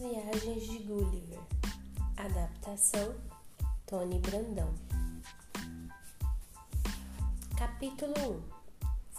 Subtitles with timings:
[0.00, 1.38] Viagens de Gulliver.
[2.16, 3.14] Adaptação
[3.84, 4.74] Tony Brandão.
[7.54, 8.14] Capítulo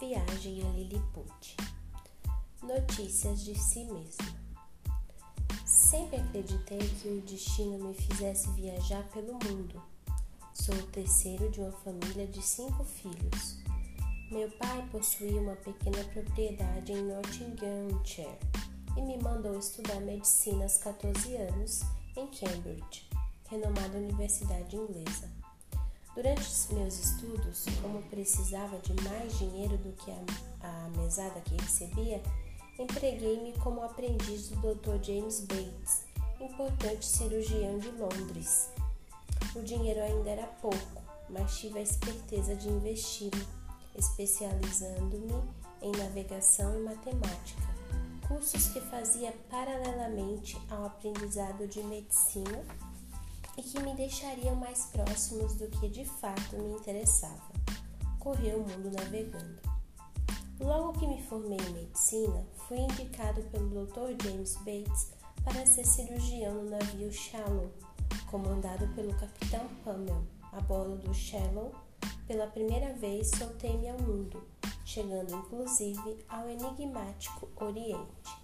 [0.00, 1.56] Viagem a Lilliput.
[2.64, 4.26] Notícias de si mesmo.
[5.64, 9.80] Sempre acreditei que o destino me fizesse viajar pelo mundo.
[10.52, 13.62] Sou o terceiro de uma família de cinco filhos.
[14.32, 18.51] Meu pai possuía uma pequena propriedade em Nottinghamshire
[18.96, 21.80] e me mandou estudar medicina aos 14 anos
[22.16, 23.08] em Cambridge,
[23.48, 25.30] renomada universidade inglesa.
[26.14, 30.18] Durante os meus estudos, como precisava de mais dinheiro do que a,
[30.60, 32.22] a mesada que recebia,
[32.78, 35.02] empreguei-me como aprendiz do Dr.
[35.02, 36.04] James Bates,
[36.38, 38.68] importante cirurgião de Londres.
[39.54, 43.46] O dinheiro ainda era pouco, mas tive a esperteza de investi-lo,
[43.96, 45.42] especializando-me
[45.80, 47.71] em navegação e matemática
[48.28, 52.64] cursos que fazia paralelamente ao aprendizado de medicina
[53.56, 57.52] e que me deixariam mais próximos do que de fato me interessava.
[58.18, 59.60] Correr o mundo navegando.
[60.60, 64.22] Logo que me formei em medicina, fui indicado pelo Dr.
[64.22, 65.12] James Bates
[65.44, 67.72] para ser cirurgião no navio Shallow,
[68.30, 70.24] comandado pelo capitão Pummel.
[70.52, 71.74] A bordo do Shallow,
[72.26, 74.42] pela primeira vez soltei-me ao mundo
[74.92, 78.42] chegando inclusive ao enigmático Oriente.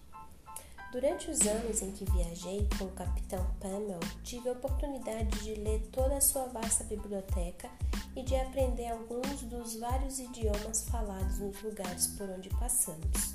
[0.91, 5.87] Durante os anos em que viajei com o capitão Pamel, tive a oportunidade de ler
[5.92, 7.69] toda a sua vasta biblioteca
[8.17, 13.34] e de aprender alguns dos vários idiomas falados nos lugares por onde passamos.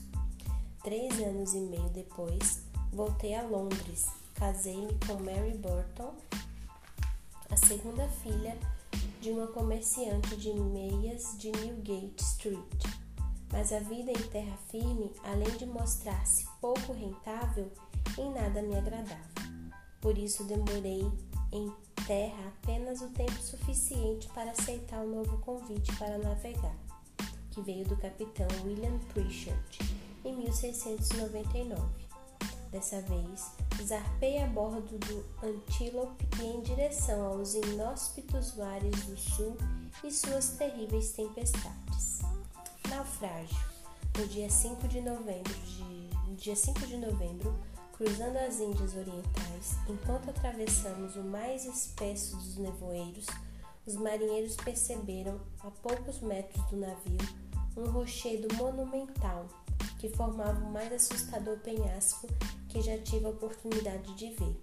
[0.84, 6.16] Três anos e meio depois, voltei a Londres, casei-me com Mary Burton,
[7.52, 8.58] a segunda filha
[9.22, 13.04] de uma comerciante de meias de Newgate Street
[13.54, 17.72] mas a vida em terra firme, além de mostrar-se pouco rentável,
[18.18, 19.30] em nada me agradava.
[20.02, 21.08] Por isso demorei
[21.52, 21.72] em
[22.08, 26.76] terra apenas o tempo suficiente para aceitar o novo convite para navegar,
[27.52, 29.80] que veio do capitão William Pritchard
[30.26, 32.13] em 1699.
[32.74, 33.52] Dessa vez,
[33.84, 39.56] zarpei a bordo do Antílope e em direção aos inóspitos mares do sul
[40.04, 42.22] e suas terríveis tempestades.
[42.90, 43.56] Naufrágio.
[44.18, 47.56] No dia 5 de novembro, de, dia 5 de novembro,
[47.96, 53.28] cruzando as Índias Orientais, enquanto atravessamos o mais espesso dos nevoeiros,
[53.86, 57.20] os marinheiros perceberam, a poucos metros do navio,
[57.78, 59.48] um rochedo monumental
[60.04, 62.28] que formava o mais assustador penhasco
[62.68, 64.62] que já tive a oportunidade de ver.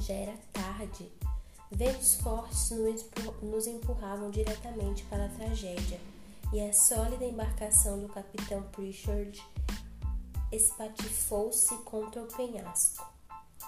[0.00, 1.12] Já era tarde.
[1.70, 2.72] Ventos fortes
[3.40, 6.00] nos empurravam diretamente para a tragédia
[6.52, 9.40] e a sólida embarcação do capitão Pritchard
[10.50, 13.08] espatifou-se contra o penhasco.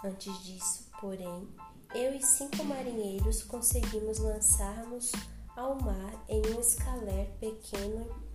[0.03, 1.49] Antes disso, porém,
[1.95, 5.13] eu e cinco marinheiros conseguimos lançar-nos
[5.57, 8.28] ao mar em um escaler pequeno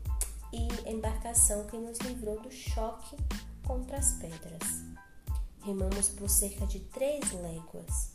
[0.54, 3.18] e embarcação que nos livrou do choque
[3.66, 4.86] contra as pedras.
[5.64, 8.12] Remamos por cerca de três léguas,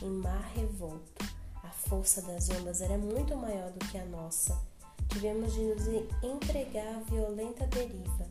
[0.00, 1.24] em mar revolto.
[1.62, 4.70] A força das ondas era muito maior do que a nossa
[5.10, 5.86] tivemos de nos
[6.22, 8.26] entregar à violenta deriva.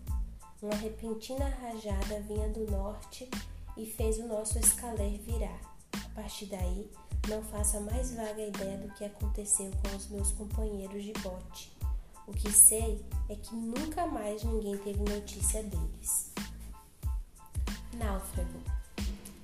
[0.62, 3.30] Uma repentina rajada vinha do norte
[3.78, 5.60] e fez o nosso escaler virar.
[5.94, 6.90] A partir daí,
[7.28, 11.79] não faço a mais vaga ideia do que aconteceu com os meus companheiros de bote.
[12.30, 16.32] O que sei é que nunca mais ninguém teve notícia deles.
[17.96, 18.60] Náufrago.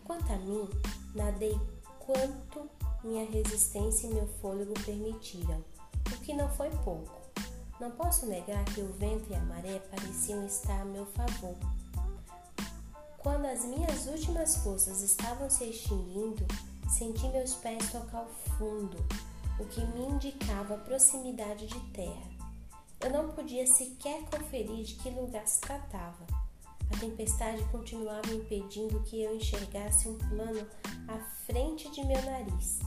[0.03, 0.69] Quanto a mim,
[1.15, 1.59] nadei
[1.97, 2.69] quanto
[3.03, 5.65] minha resistência e meu fôlego permitiram,
[6.13, 7.23] o que não foi pouco.
[7.79, 11.55] Não posso negar que o vento e a maré pareciam estar a meu favor.
[13.17, 16.45] Quando as minhas últimas forças estavam se extinguindo,
[16.87, 18.97] senti meus pés tocar o fundo,
[19.59, 22.34] o que me indicava a proximidade de terra.
[22.99, 26.25] Eu não podia sequer conferir de que lugar se tratava.
[26.93, 30.67] A tempestade continuava impedindo que eu enxergasse um plano
[31.07, 32.79] à frente de meu nariz.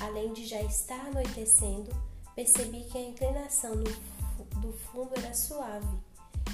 [0.00, 1.90] Além de já estar anoitecendo,
[2.34, 3.90] percebi que a inclinação do
[4.60, 5.98] do fundo era suave.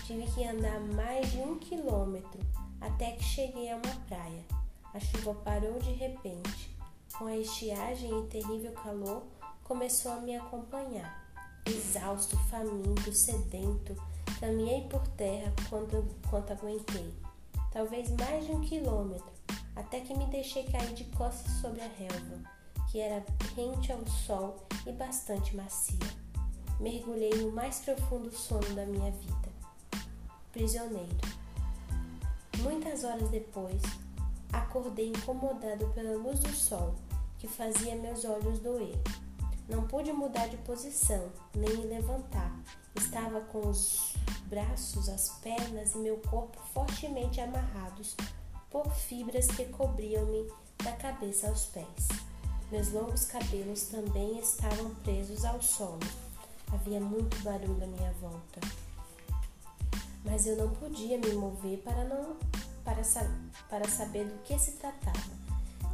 [0.05, 2.41] Tive que andar mais de um quilômetro
[2.81, 4.45] até que cheguei a uma praia.
[4.93, 6.77] A chuva parou de repente.
[7.17, 9.25] Com a estiagem e terrível calor,
[9.65, 11.20] começou a me acompanhar.
[11.67, 13.95] Exausto, faminto, sedento,
[14.39, 17.15] caminhei por terra quanto, quanto aguentei.
[17.73, 19.31] Talvez mais de um quilômetro,
[19.77, 22.43] até que me deixei cair de costas sobre a relva,
[22.91, 23.25] que era
[23.55, 26.21] rente ao sol e bastante macia
[26.81, 29.49] mergulhei no mais profundo sono da minha vida.
[30.51, 31.17] Prisioneiro.
[32.63, 33.83] Muitas horas depois,
[34.53, 36.95] acordei incomodado pela luz do sol,
[37.39, 38.99] que fazia meus olhos doer.
[39.71, 42.53] Não pude mudar de posição, nem me levantar.
[42.97, 44.15] Estava com os
[44.47, 48.17] braços, as pernas e meu corpo fortemente amarrados
[48.69, 50.51] por fibras que cobriam-me
[50.83, 52.09] da cabeça aos pés.
[52.73, 56.01] Meus longos cabelos também estavam presos ao solo.
[56.73, 58.61] Havia muito barulho à minha volta.
[60.25, 62.37] Mas eu não podia me mover para não
[62.85, 63.03] para,
[63.69, 65.41] para saber do que se tratava.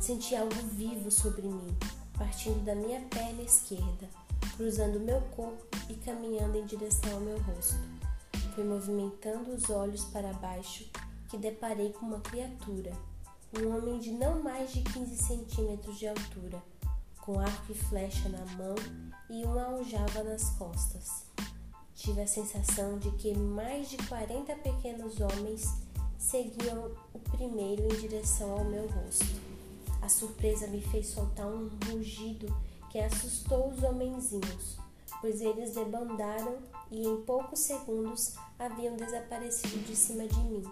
[0.00, 1.76] Senti algo vivo sobre mim,
[2.18, 4.08] partindo da minha perna esquerda,
[4.56, 7.76] cruzando meu corpo e caminhando em direção ao meu rosto.
[8.54, 10.90] Fui movimentando os olhos para baixo
[11.28, 12.92] que deparei com uma criatura,
[13.58, 16.62] um homem de não mais de 15 centímetros de altura,
[17.20, 18.74] com arco e flecha na mão
[19.28, 21.26] e uma aljava nas costas.
[21.94, 25.72] Tive a sensação de que mais de 40 pequenos homens
[26.18, 29.55] seguiam o primeiro em direção ao meu rosto.
[30.06, 32.46] A surpresa me fez soltar um rugido
[32.92, 34.78] que assustou os homenzinhos,
[35.20, 36.58] pois eles debandaram
[36.92, 40.62] e em poucos segundos haviam desaparecido de cima de mim.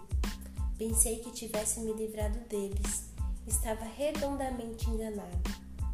[0.77, 3.09] Pensei que tivesse me livrado deles.
[3.45, 5.51] Estava redondamente enganado.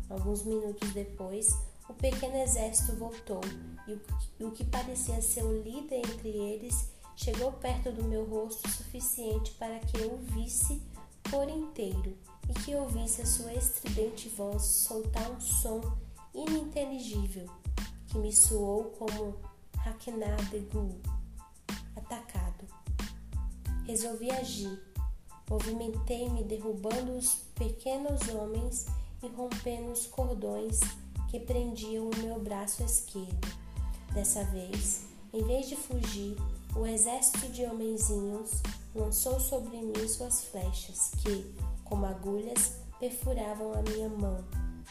[0.08, 1.58] Alguns minutos depois,
[1.90, 3.42] o pequeno exército voltou
[4.38, 8.72] e o que parecia ser o líder entre eles chegou perto do meu rosto o
[8.72, 10.80] suficiente para que eu o visse
[11.24, 12.16] por inteiro
[12.50, 15.82] e que ouvisse a sua estridente voz soltar um som
[16.34, 17.50] ininteligível
[18.08, 19.36] que me soou como
[19.86, 21.00] Hakenadegu,
[21.96, 22.66] atacado.
[23.86, 24.80] Resolvi agir.
[25.50, 28.86] Movimentei-me derrubando os pequenos homens
[29.22, 30.80] e rompendo os cordões
[31.30, 33.48] que prendiam o meu braço esquerdo.
[34.14, 36.36] Dessa vez, em vez de fugir,
[36.76, 38.62] o exército de homenzinhos
[38.94, 41.54] lançou sobre mim suas flechas, que,
[41.92, 44.42] como agulhas, perfuravam a minha mão.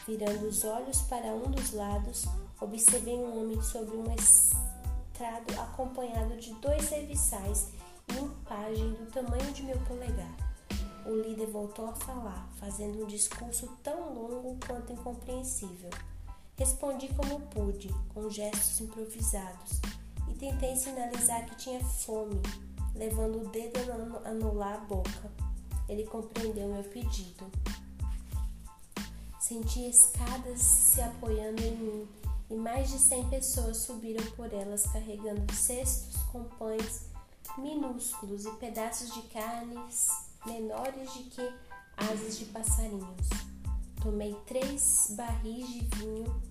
[0.07, 2.25] Virando os olhos para um dos lados,
[2.61, 7.71] observei um homem sobre um estrado acompanhado de dois serviçais
[8.07, 10.31] e um pajem do tamanho de meu polegar.
[11.03, 15.89] O líder voltou a falar, fazendo um discurso tão longo quanto incompreensível.
[16.55, 19.81] Respondi como pude, com gestos improvisados,
[20.29, 22.39] e tentei sinalizar que tinha fome,
[22.93, 23.79] levando o dedo
[24.23, 25.50] a anular a boca.
[25.91, 27.51] Ele compreendeu meu pedido.
[29.37, 32.07] Senti escadas se apoiando em mim
[32.49, 37.07] e mais de cem pessoas subiram por elas carregando cestos com pães
[37.57, 40.07] minúsculos e pedaços de carnes
[40.45, 41.53] menores de que
[41.97, 43.27] asas de passarinhos.
[44.01, 46.41] Tomei três barris de vinho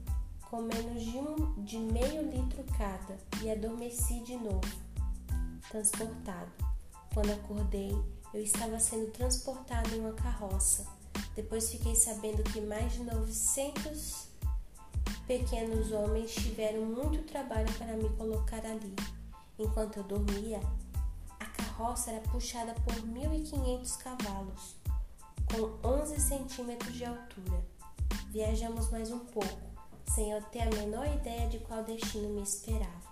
[0.51, 4.61] com menos de, um, de meio litro cada e adormeci de novo,
[5.71, 6.53] transportado.
[7.15, 7.97] Quando acordei,
[8.33, 10.87] eu estava sendo transportado em uma carroça.
[11.35, 14.29] Depois fiquei sabendo que mais de 900
[15.27, 18.95] pequenos homens tiveram muito trabalho para me colocar ali.
[19.59, 20.61] Enquanto eu dormia,
[21.39, 24.77] a carroça era puxada por 1.500 cavalos,
[25.51, 27.65] com 11 centímetros de altura.
[28.31, 29.71] Viajamos mais um pouco
[30.15, 33.11] sem eu ter a menor ideia de qual destino me esperava.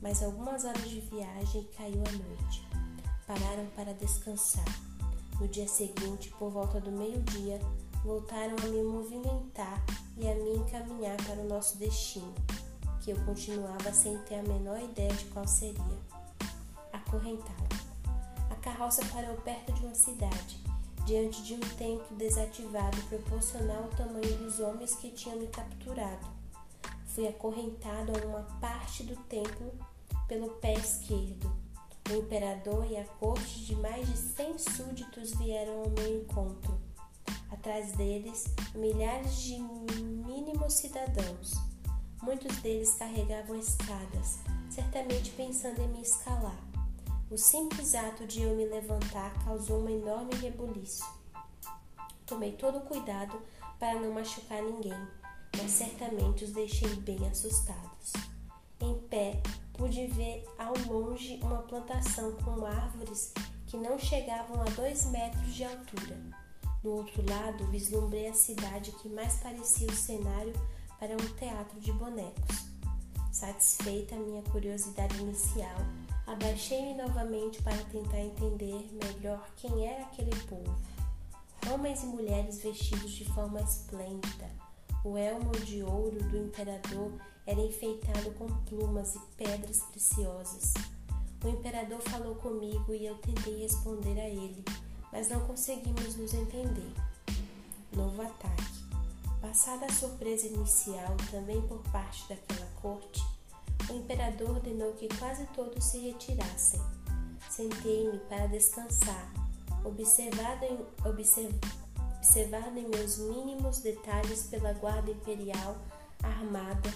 [0.00, 2.81] Mas algumas horas de viagem caiu a noite.
[3.26, 4.64] Pararam para descansar.
[5.40, 7.60] No dia seguinte, por volta do meio-dia,
[8.04, 9.84] voltaram a me movimentar
[10.16, 12.34] e a me encaminhar para o nosso destino,
[13.00, 15.98] que eu continuava sem ter a menor ideia de qual seria.
[16.92, 17.76] Acorrentado.
[18.50, 20.62] A carroça parou perto de uma cidade
[21.04, 26.26] diante de um templo desativado proporcional ao tamanho dos homens que tinham me capturado.
[27.06, 29.72] Fui acorrentado a uma parte do templo
[30.28, 31.50] pelo pé esquerdo.
[32.10, 36.78] O imperador e a corte de mais de cem súditos vieram ao meu encontro.
[37.50, 38.44] Atrás deles,
[38.74, 41.52] milhares de mínimos cidadãos.
[42.22, 44.38] Muitos deles carregavam escadas,
[44.70, 46.58] certamente pensando em me escalar.
[47.30, 51.04] O simples ato de eu me levantar causou uma enorme rebuliço.
[52.26, 53.40] Tomei todo o cuidado
[53.78, 55.08] para não machucar ninguém,
[55.56, 58.12] mas certamente os deixei bem assustados.
[58.80, 59.42] Em pé,
[59.82, 63.32] pude ver ao longe uma plantação com árvores
[63.66, 66.20] que não chegavam a dois metros de altura.
[66.84, 70.52] No outro lado, vislumbrei a cidade que mais parecia o cenário
[71.00, 72.68] para um teatro de bonecos.
[73.32, 75.78] Satisfeita a minha curiosidade inicial,
[76.28, 80.78] Abaixei-me novamente para tentar entender melhor quem era aquele povo.
[81.68, 84.48] Homens e mulheres vestidos de forma esplêndida.
[85.04, 87.10] O elmo de ouro do imperador
[87.46, 90.74] era enfeitado com plumas e pedras preciosas.
[91.44, 94.64] O imperador falou comigo e eu tentei responder a ele,
[95.10, 96.92] mas não conseguimos nos entender.
[97.92, 98.82] Novo ataque.
[99.40, 103.20] Passada a surpresa inicial também por parte daquela corte,
[103.90, 106.80] o imperador ordenou que quase todos se retirassem.
[107.50, 109.32] Sentei-me para descansar,
[109.84, 111.52] observado em, observ,
[112.16, 115.76] observado em meus mínimos detalhes pela guarda imperial
[116.22, 116.88] armada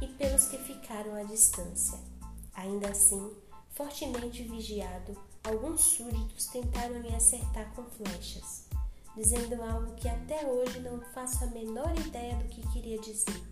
[0.00, 1.98] e pelos que ficaram à distância.
[2.54, 3.30] Ainda assim,
[3.70, 8.66] fortemente vigiado, alguns súditos tentaram me acertar com flechas,
[9.16, 13.42] dizendo algo que até hoje não faço a menor ideia do que queria dizer.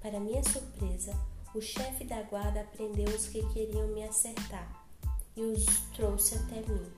[0.00, 1.12] Para minha surpresa,
[1.54, 4.86] o chefe da guarda prendeu os que queriam me acertar
[5.36, 5.64] e os
[5.94, 6.92] trouxe até mim,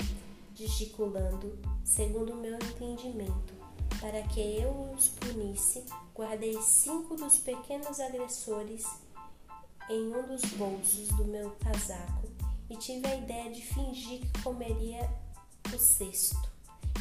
[0.54, 3.54] gesticulando, segundo o meu entendimento,
[3.99, 8.87] para que eu os punisse, guardei cinco dos pequenos agressores
[9.88, 12.28] em um dos bolsos do meu casaco
[12.68, 15.11] e tive a ideia de fingir que comeria
[15.75, 16.49] o sexto.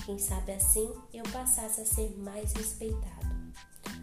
[0.05, 3.29] Quem sabe assim eu passasse a ser mais respeitado.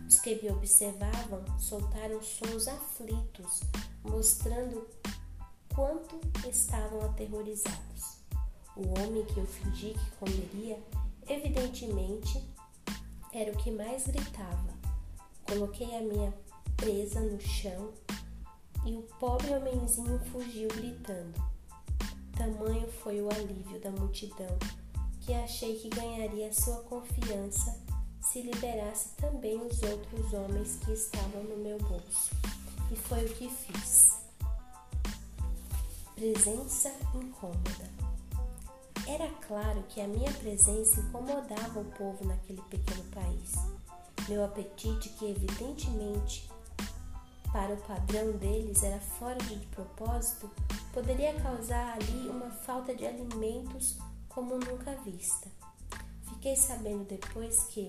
[0.06, 3.60] Os que me observavam soltaram sons aflitos,
[4.04, 4.86] mostrando
[5.74, 8.18] quanto estavam aterrorizados.
[8.76, 10.78] O homem que eu fingi que comeria,
[11.26, 12.40] evidentemente,
[13.36, 14.74] era o que mais gritava.
[15.46, 16.32] Coloquei a minha
[16.74, 17.92] presa no chão
[18.86, 21.34] e o pobre homenzinho fugiu gritando.
[22.34, 24.58] Tamanho foi o alívio da multidão
[25.20, 27.78] que achei que ganharia sua confiança
[28.22, 32.30] se liberasse também os outros homens que estavam no meu bolso.
[32.90, 34.18] E foi o que fiz.
[36.14, 38.05] Presença incômoda.
[39.08, 43.52] Era claro que a minha presença incomodava o povo naquele pequeno país.
[44.28, 46.50] Meu apetite, que evidentemente
[47.52, 50.50] para o padrão deles era fora de propósito,
[50.92, 53.96] poderia causar ali uma falta de alimentos
[54.28, 55.48] como nunca vista.
[56.28, 57.86] Fiquei sabendo depois que,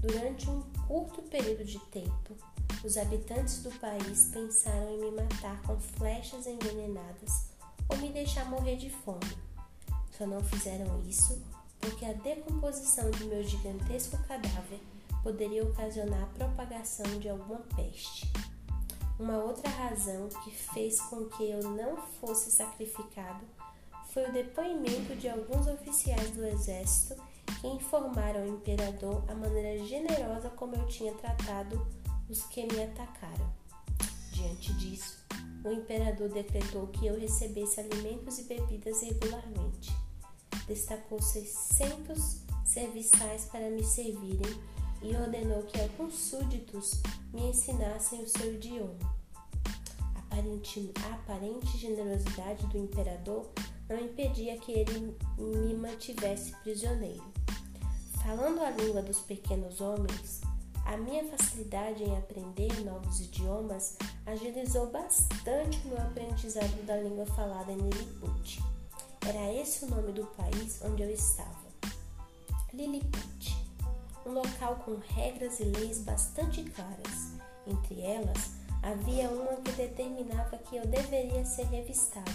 [0.00, 2.36] durante um curto período de tempo,
[2.84, 7.50] os habitantes do país pensaram em me matar com flechas envenenadas
[7.88, 9.51] ou me deixar morrer de fome.
[10.16, 11.42] Só não fizeram isso
[11.80, 14.80] porque a decomposição de meu gigantesco cadáver
[15.22, 18.30] poderia ocasionar a propagação de alguma peste.
[19.18, 23.44] Uma outra razão que fez com que eu não fosse sacrificado
[24.12, 27.14] foi o depoimento de alguns oficiais do exército
[27.60, 31.84] que informaram ao imperador a maneira generosa como eu tinha tratado
[32.28, 33.52] os que me atacaram.
[34.32, 35.21] Diante disso,
[35.64, 39.94] o imperador decretou que eu recebesse alimentos e bebidas regularmente.
[40.66, 44.60] Destacou 600 serviçais para me servirem
[45.02, 47.00] e ordenou que alguns súditos
[47.32, 49.22] me ensinassem o seu idioma.
[50.30, 53.50] A aparente generosidade do imperador
[53.88, 57.22] não impedia que ele me mantivesse prisioneiro.
[58.22, 60.40] Falando a língua dos pequenos homens,
[60.84, 63.96] a minha facilidade em aprender novos idiomas
[64.26, 68.62] agilizou bastante o meu aprendizado da língua falada em Lilliput.
[69.26, 71.62] Era esse o nome do país onde eu estava.
[72.72, 73.62] Lilliput
[74.26, 77.32] um local com regras e leis bastante claras.
[77.66, 82.30] Entre elas, havia uma que determinava que eu deveria ser revistado,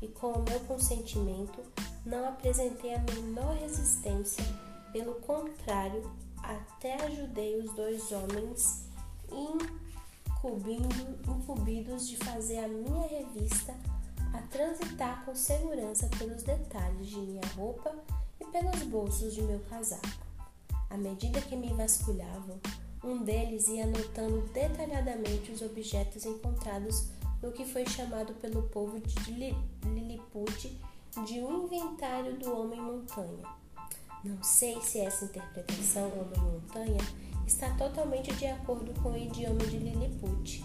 [0.00, 1.60] e com o meu consentimento
[2.04, 4.44] não apresentei a menor resistência,
[4.92, 6.10] pelo contrário,
[6.42, 8.86] até ajudei os dois homens
[11.24, 13.74] incumbidos de fazer a minha revista
[14.32, 17.94] a transitar com segurança pelos detalhes de minha roupa
[18.40, 20.06] e pelos bolsos de meu casaco.
[20.90, 22.58] À medida que me vasculhavam,
[23.04, 27.08] um deles ia anotando detalhadamente os objetos encontrados
[27.42, 29.32] no que foi chamado pelo povo de
[29.84, 30.80] Lilliput
[31.26, 33.61] de um inventário do homem-montanha.
[34.24, 37.00] Não sei se essa interpretação homem-montanha
[37.46, 40.64] está totalmente de acordo com o idioma de Lilliput,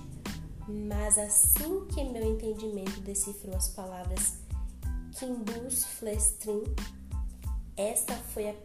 [0.67, 4.37] mas assim que meu entendimento decifrou as palavras
[5.17, 6.63] Kimbus Flestrin,
[7.75, 8.55] esta foi a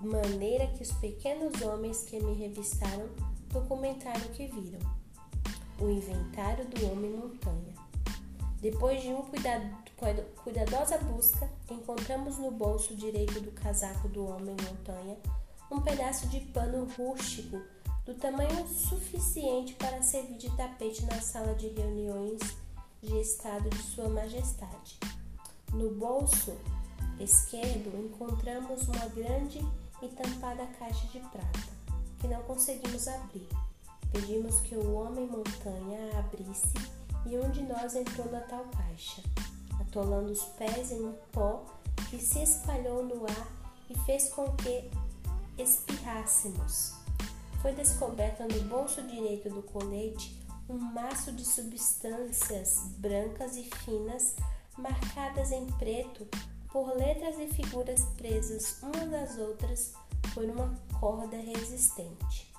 [0.00, 3.08] maneira que os pequenos homens que me revistaram
[3.50, 4.80] documentaram o que viram.
[5.78, 7.74] O inventário do homem montanha.
[8.60, 9.12] Depois de
[10.02, 15.16] uma cuidadosa busca, encontramos no bolso direito do casaco do homem montanha
[15.70, 17.62] um pedaço de pano rústico
[18.04, 22.40] do tamanho suficiente para servir de tapete na sala de reuniões
[23.00, 24.98] de Estado de Sua Majestade.
[25.72, 26.52] No bolso
[27.20, 29.60] esquerdo encontramos uma grande
[30.02, 31.68] e tampada a caixa de prata,
[32.18, 33.48] que não conseguimos abrir.
[34.10, 36.74] Pedimos que o homem montanha a abrisse
[37.24, 39.22] e um de nós entrou na tal caixa,
[39.80, 41.64] atolando os pés em um pó
[42.10, 43.46] que se espalhou no ar
[43.88, 44.90] e fez com que
[45.58, 46.94] espirrássemos.
[47.60, 54.34] Foi descoberto no bolso direito do colete um maço de substâncias brancas e finas,
[54.78, 56.26] marcadas em preto
[56.72, 59.92] por letras e figuras presas umas das outras
[60.32, 62.50] por uma corda resistente.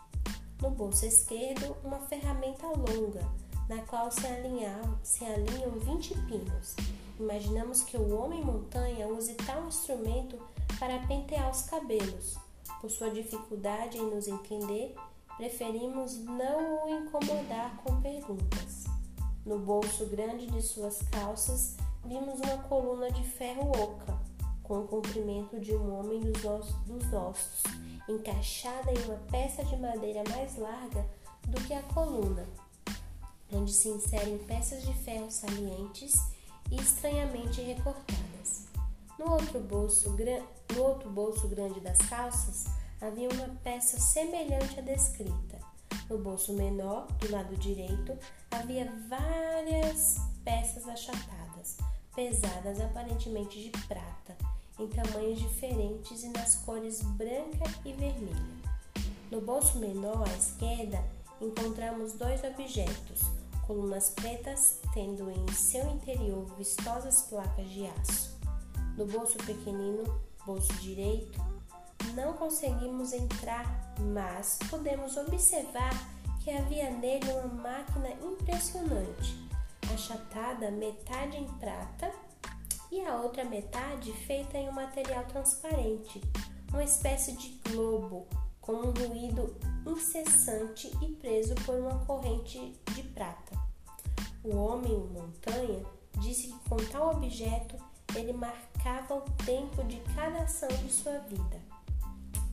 [0.62, 3.28] No bolso esquerdo, uma ferramenta longa,
[3.68, 6.76] na qual se, alinham, se alinham 20 pinos.
[7.20, 10.40] Imaginamos que o homem montanha use tal instrumento
[10.80, 12.38] para pentear os cabelos.
[12.82, 14.96] Por sua dificuldade em nos entender,
[15.38, 18.86] preferimos não o incomodar com perguntas.
[19.46, 24.18] No bolso grande de suas calças, vimos uma coluna de ferro oca,
[24.64, 27.64] com o comprimento de um homem dos ossos, dos ossos,
[28.10, 31.06] encaixada em uma peça de madeira mais larga
[31.48, 32.48] do que a coluna,
[33.52, 36.33] onde se inserem peças de ferro salientes
[36.74, 38.66] e estranhamente recortadas.
[39.20, 40.16] No outro bolso,
[40.76, 42.66] no outro bolso grande das calças
[43.00, 45.60] havia uma peça semelhante à descrita.
[46.10, 48.18] No bolso menor, do lado direito,
[48.50, 51.78] havia várias peças achatadas,
[52.16, 54.36] pesadas aparentemente de prata,
[54.80, 58.64] em tamanhos diferentes e nas cores branca e vermelha.
[59.30, 61.04] No bolso menor à esquerda,
[61.40, 63.22] encontramos dois objetos,
[63.66, 68.40] colunas pretas tendo em seu interior vistosas placas de aço.
[68.98, 70.04] No bolso pequenino,
[70.46, 71.40] bolso direito,
[72.14, 75.92] não conseguimos entrar, mas podemos observar
[76.44, 79.50] que havia nele uma máquina impressionante,
[79.94, 82.12] achatada metade em prata
[82.92, 86.22] e a outra metade feita em um material transparente,
[86.72, 88.28] uma espécie de globo
[88.64, 89.56] com um ruído
[89.86, 93.56] incessante e preso por uma corrente de prata.
[94.44, 95.86] O homem montanha
[96.20, 97.76] disse que com tal objeto
[98.16, 101.62] ele marcava o tempo de cada ação de sua vida.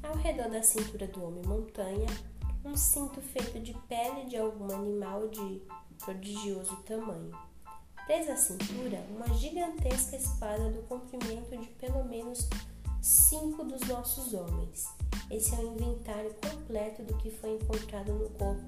[0.03, 2.09] Ao redor da cintura do homem montanha,
[2.65, 5.63] um cinto feito de pele de algum animal de
[5.99, 7.31] prodigioso tamanho.
[8.07, 12.49] Presa à cintura, uma gigantesca espada do comprimento de pelo menos
[13.01, 14.87] cinco dos nossos homens.
[15.31, 18.65] Esse é o inventário completo do que foi encontrado no corpo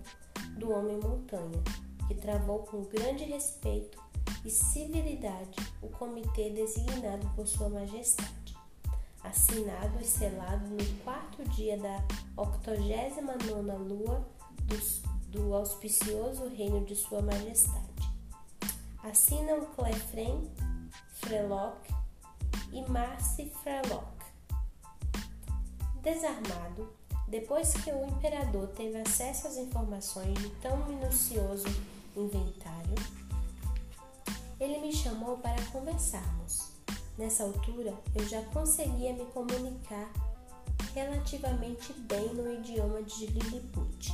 [0.59, 1.63] do homem montanha,
[2.09, 4.01] que travou com grande respeito
[4.45, 8.43] e civilidade o comitê designado por Sua Majestade
[9.25, 12.03] assinado e selado no quarto dia da
[12.37, 13.53] 89
[13.89, 14.27] lua
[14.65, 17.93] do, do auspicioso reino de Sua Majestade.
[19.03, 20.51] Assinam Clefren
[21.15, 21.93] Frelock
[22.73, 24.22] e Marcy Frelock.
[26.03, 26.93] Desarmado,
[27.29, 31.69] depois que o imperador teve acesso às informações de tão minucioso
[32.17, 32.97] inventário,
[34.59, 36.73] ele me chamou para conversarmos.
[37.17, 40.13] Nessa altura, eu já conseguia me comunicar
[40.93, 44.13] relativamente bem no idioma de Lilliput.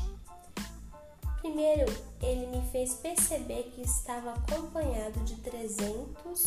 [1.40, 1.86] Primeiro,
[2.20, 6.44] ele me fez perceber que estava acompanhado de 300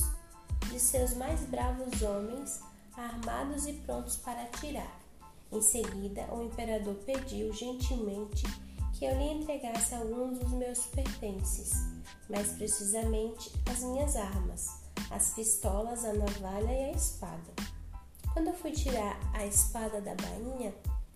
[0.70, 2.62] de seus mais bravos homens,
[2.96, 5.01] armados e prontos para atirar.
[5.52, 8.44] Em seguida, o imperador pediu gentilmente
[8.94, 11.72] que eu lhe entregasse alguns dos meus pertences,
[12.30, 17.52] mais precisamente as minhas armas as pistolas, a navalha e a espada.
[18.34, 20.74] Quando fui tirar a espada da bainha,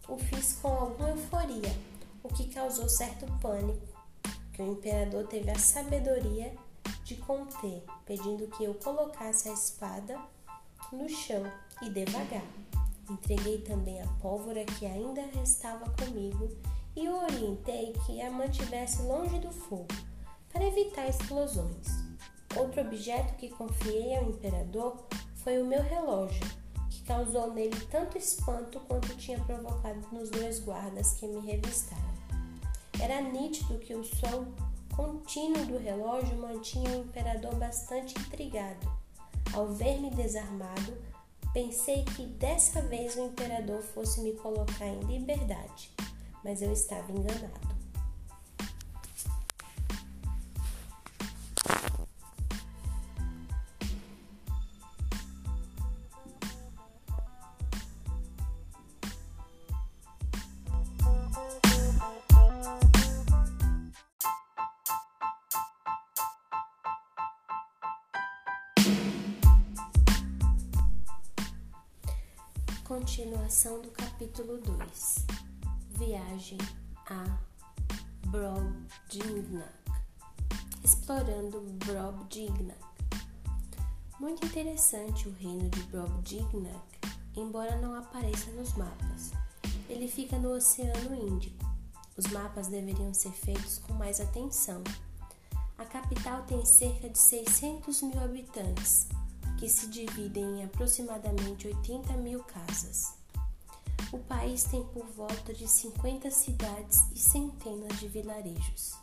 [0.07, 1.73] o fiz com alguma euforia,
[2.21, 3.87] o que causou certo pânico,
[4.53, 6.53] que o imperador teve a sabedoria
[7.03, 10.19] de conter, pedindo que eu colocasse a espada
[10.91, 11.43] no chão
[11.81, 12.45] e devagar.
[13.09, 16.49] Entreguei também a pólvora que ainda restava comigo
[16.95, 19.87] e o orientei que a mantivesse longe do fogo,
[20.51, 21.87] para evitar explosões.
[22.55, 26.45] Outro objeto que confiei ao imperador foi o meu relógio,
[26.89, 32.15] que causou nele tanto espanto quanto tinha provocado nos dois guardas que me revistaram.
[32.99, 34.45] Era nítido que o som
[34.95, 38.89] contínuo do relógio mantinha o imperador bastante intrigado.
[39.53, 40.97] Ao ver-me desarmado,
[41.55, 45.89] pensei que dessa vez o imperador fosse me colocar em liberdade,
[46.43, 47.74] mas eu estava enganado.
[74.35, 75.25] Capítulo 2
[75.91, 76.57] Viagem
[77.07, 77.39] a
[78.27, 79.71] Brobdingnak
[80.83, 82.77] Explorando Brobdingnak
[84.19, 86.99] Muito interessante o reino de Brobdingnak
[87.37, 89.31] embora não apareça nos mapas.
[89.89, 91.65] Ele fica no Oceano Índico.
[92.17, 94.83] Os mapas deveriam ser feitos com mais atenção.
[95.77, 99.07] A capital tem cerca de 600 mil habitantes,
[99.57, 103.24] que se dividem em aproximadamente 80 mil casas.
[104.11, 108.93] O país tem por volta de 50 cidades e centenas de vilarejos.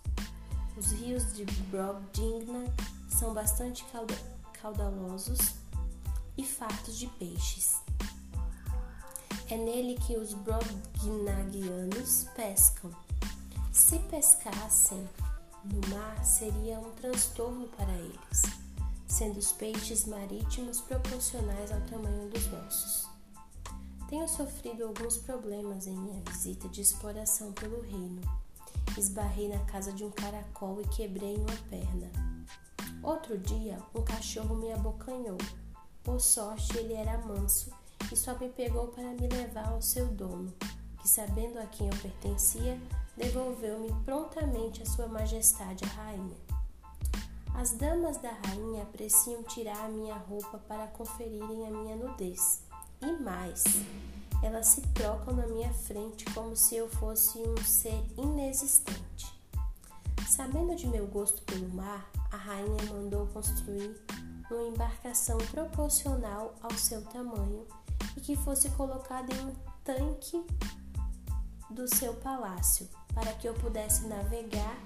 [0.77, 2.65] Os rios de Brobdingna
[3.09, 3.85] são bastante
[4.61, 5.55] caudalosos
[6.37, 7.77] e fartos de peixes.
[9.51, 12.91] É nele que os Brobdingnagianos pescam.
[13.71, 15.07] Se pescassem
[15.65, 18.43] no mar, seria um transtorno para eles,
[19.07, 23.12] sendo os peixes marítimos proporcionais ao tamanho dos nossos.
[24.13, 28.21] Tenho sofrido alguns problemas em minha visita de exploração pelo reino
[28.99, 32.11] Esbarrei na casa de um caracol e quebrei uma perna.
[33.03, 35.39] Outro dia, um cachorro me abocanhou.
[36.05, 37.73] Por sorte, ele era manso
[38.13, 40.53] e só me pegou para me levar ao seu dono,
[41.01, 42.79] que, sabendo a quem eu pertencia,
[43.17, 46.37] devolveu-me prontamente a Sua Majestade a Rainha.
[47.55, 52.71] As damas da rainha apreciam tirar a minha roupa para conferirem a minha nudez.
[53.05, 53.65] E mais,
[54.45, 59.27] elas se trocam na minha frente como se eu fosse um ser inexistente.
[60.29, 64.01] Sabendo de meu gosto pelo mar, a rainha mandou construir
[64.49, 67.67] uma embarcação proporcional ao seu tamanho
[68.17, 70.47] e que fosse colocada em um tanque
[71.71, 74.79] do seu palácio, para que eu pudesse navegar,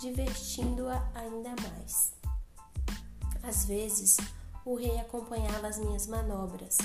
[0.00, 2.12] divertindo-a ainda mais.
[3.40, 4.16] Às vezes,
[4.64, 6.78] o rei acompanhava as minhas manobras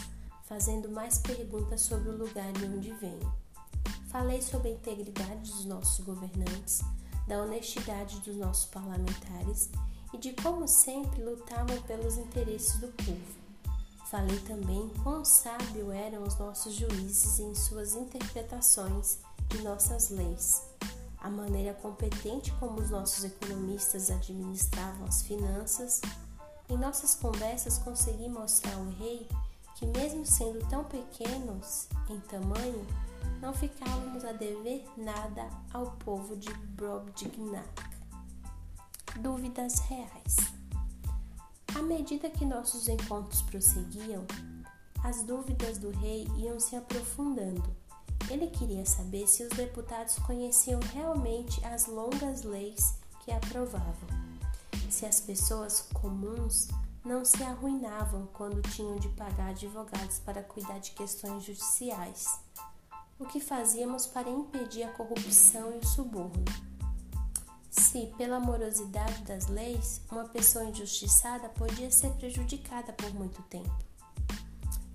[0.52, 3.34] fazendo mais perguntas sobre o lugar de onde venho.
[4.10, 6.82] Falei sobre a integridade dos nossos governantes,
[7.26, 9.70] da honestidade dos nossos parlamentares
[10.14, 13.42] e de como sempre lutavam pelos interesses do povo.
[14.10, 20.64] Falei também quão sábio eram os nossos juízes em suas interpretações de nossas leis,
[21.20, 26.02] a maneira competente como os nossos economistas administravam as finanças.
[26.68, 29.26] Em nossas conversas consegui mostrar ao rei
[29.82, 32.86] que, mesmo sendo tão pequenos em tamanho,
[33.41, 37.67] não ficávamos a dever nada ao povo de Brobdingnak.
[39.20, 40.36] Dúvidas reais.
[41.76, 44.24] À medida que nossos encontros prosseguiam,
[45.04, 47.76] as dúvidas do rei iam se aprofundando.
[48.30, 54.08] Ele queria saber se os deputados conheciam realmente as longas leis que aprovavam,
[54.91, 56.67] se as pessoas comuns
[57.04, 62.28] não se arruinavam quando tinham de pagar advogados para cuidar de questões judiciais.
[63.18, 66.46] O que fazíamos para impedir a corrupção e o suborno?
[67.70, 73.72] Se, pela morosidade das leis, uma pessoa injustiçada podia ser prejudicada por muito tempo.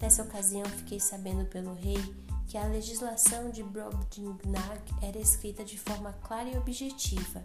[0.01, 1.99] Nessa ocasião, fiquei sabendo pelo rei
[2.47, 7.42] que a legislação de Brobdingnag era escrita de forma clara e objetiva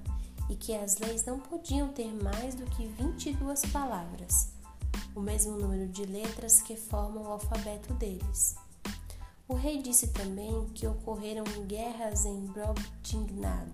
[0.52, 4.50] e que as leis não podiam ter mais do que 22 palavras,
[5.16, 8.56] o mesmo número de letras que formam o alfabeto deles.
[9.48, 13.72] O rei disse também que ocorreram guerras em Brobdingnag,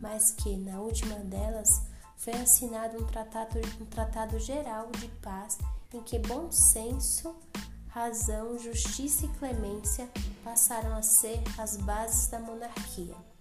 [0.00, 1.82] mas que, na última delas,
[2.16, 5.58] foi assinado um tratado, um tratado geral de paz
[5.92, 7.36] em que bom senso,
[7.88, 10.08] razão, justiça e clemência
[10.42, 13.35] passaram a ser as bases da monarquia.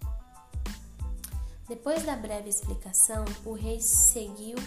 [1.68, 4.58] Depois da breve explicação, o rei seguiu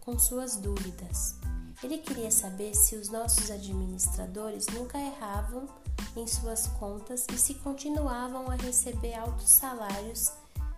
[0.00, 1.34] com suas dúvidas.
[1.82, 5.68] Ele queria saber se os nossos administradores nunca erravam
[6.16, 10.32] em suas contas e se continuavam a receber altos salários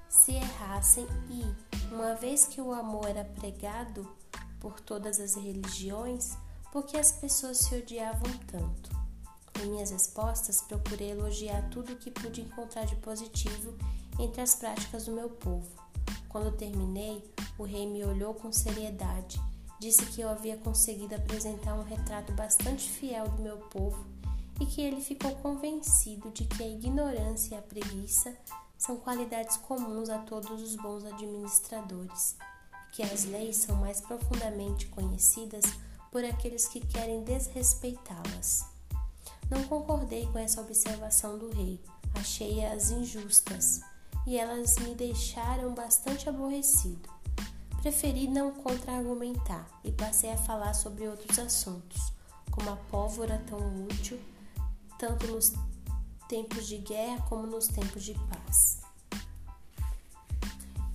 [0.09, 4.09] se errassem e, uma vez que o amor era pregado
[4.59, 6.37] por todas as religiões,
[6.73, 8.91] por que as pessoas se odiavam tanto?
[9.63, 13.75] Em minhas respostas, procurei elogiar tudo o que pude encontrar de positivo
[14.19, 15.69] entre as práticas do meu povo.
[16.29, 17.25] Quando terminei,
[17.59, 19.41] o rei me olhou com seriedade,
[19.79, 24.05] disse que eu havia conseguido apresentar um retrato bastante fiel do meu povo
[24.61, 28.37] e que ele ficou convencido de que a ignorância e a preguiça
[28.79, 32.37] são qualidades comuns a todos os bons administradores,
[32.93, 35.65] que as leis são mais profundamente conhecidas
[36.11, 38.65] por aqueles que querem desrespeitá-las.
[39.51, 41.81] Não concordei com essa observação do rei,
[42.15, 43.81] achei-as injustas
[44.27, 47.09] e elas me deixaram bastante aborrecido.
[47.81, 52.13] Preferi não contra-argumentar e passei a falar sobre outros assuntos,
[52.51, 54.19] como a pólvora tão útil
[54.99, 55.53] tanto nos
[56.29, 58.81] tempos de guerra como nos tempos de paz.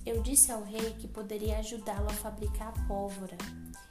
[0.04, 3.38] Eu disse ao rei que poderia ajudá-lo a fabricar a pólvora,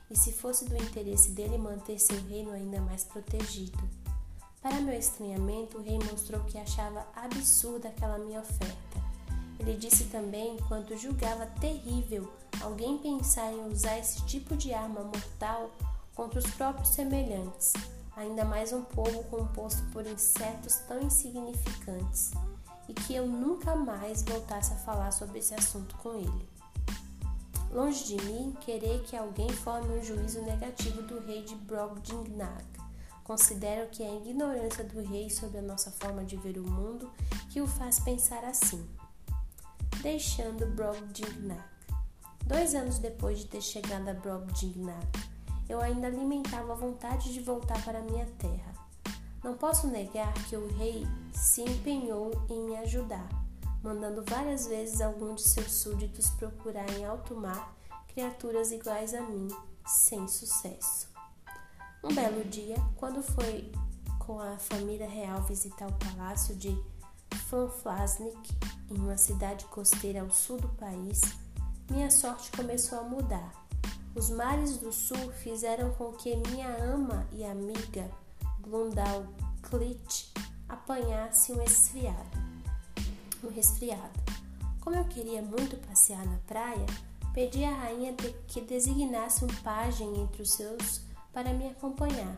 [0.10, 3.80] e se fosse do interesse dele manter seu reino ainda mais protegido.
[4.62, 9.11] Para meu estranhamento, o rei mostrou que achava absurda aquela minha oferta.
[9.62, 15.69] Ele disse também quanto julgava terrível alguém pensar em usar esse tipo de arma mortal
[16.15, 17.74] contra os próprios semelhantes,
[18.15, 22.32] ainda mais um povo composto por insetos tão insignificantes,
[22.89, 26.50] e que eu nunca mais voltasse a falar sobre esse assunto com ele.
[27.71, 32.65] Longe de mim querer que alguém forme um juízo negativo do rei de Brobdingnag.
[33.24, 37.12] Considero que é a ignorância do rei sobre a nossa forma de ver o mundo
[37.52, 38.84] que o faz pensar assim.
[40.02, 41.62] Deixando Brobdingnag.
[42.46, 45.08] Dois anos depois de ter chegado a Brobdingnag,
[45.70, 48.74] eu ainda alimentava a vontade de voltar para minha terra.
[49.44, 53.28] Não posso negar que o rei se empenhou em me ajudar
[53.84, 57.76] mandando várias vezes algum de seus súditos procurar em alto mar
[58.08, 59.48] criaturas iguais a mim,
[59.86, 61.10] sem sucesso.
[62.04, 63.72] Um belo dia, quando foi
[64.20, 66.78] com a família real visitar o palácio de
[67.36, 68.58] Fanflasnik,
[68.89, 71.22] em uma cidade costeira ao sul do país,
[71.89, 73.54] minha sorte começou a mudar.
[74.15, 78.10] Os mares do sul fizeram com que minha ama e amiga
[78.62, 79.26] Glundal
[79.63, 80.34] Clit
[80.67, 82.41] apanhasse um esfriado
[83.44, 84.20] um resfriado.
[84.82, 86.86] Como eu queria muito passear na praia,
[87.34, 88.13] pedi à rainha
[88.48, 92.38] que designasse um pajem entre os seus para me acompanhar.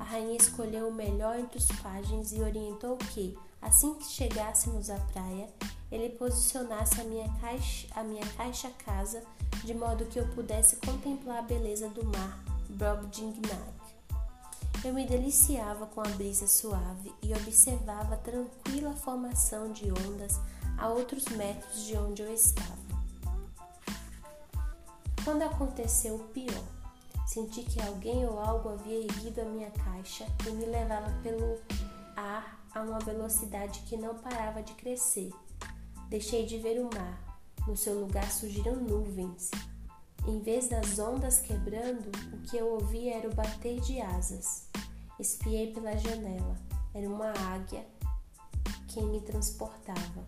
[0.00, 4.96] A rainha escolheu o melhor entre os pajens e orientou que, assim que chegássemos à
[4.96, 5.46] praia,
[5.92, 9.22] ele posicionasse a minha caixa, a minha caixa casa
[9.62, 13.74] de modo que eu pudesse contemplar a beleza do mar Brobdingnag.
[14.82, 20.40] Eu me deliciava com a brisa suave e observava a tranquila formação de ondas
[20.78, 22.80] a outros metros de onde eu estava.
[25.22, 26.79] Quando aconteceu o pior,
[27.32, 31.58] senti que alguém ou algo havia erguido a minha caixa e me levava pelo
[32.16, 35.30] ar a uma velocidade que não parava de crescer.
[36.08, 37.40] Deixei de ver o mar.
[37.66, 39.50] No seu lugar surgiram nuvens
[40.26, 44.68] em vez das ondas quebrando, o que eu ouvia era o bater de asas.
[45.18, 46.56] Espiei pela janela.
[46.94, 47.84] Era uma águia
[48.88, 50.24] quem me transportava.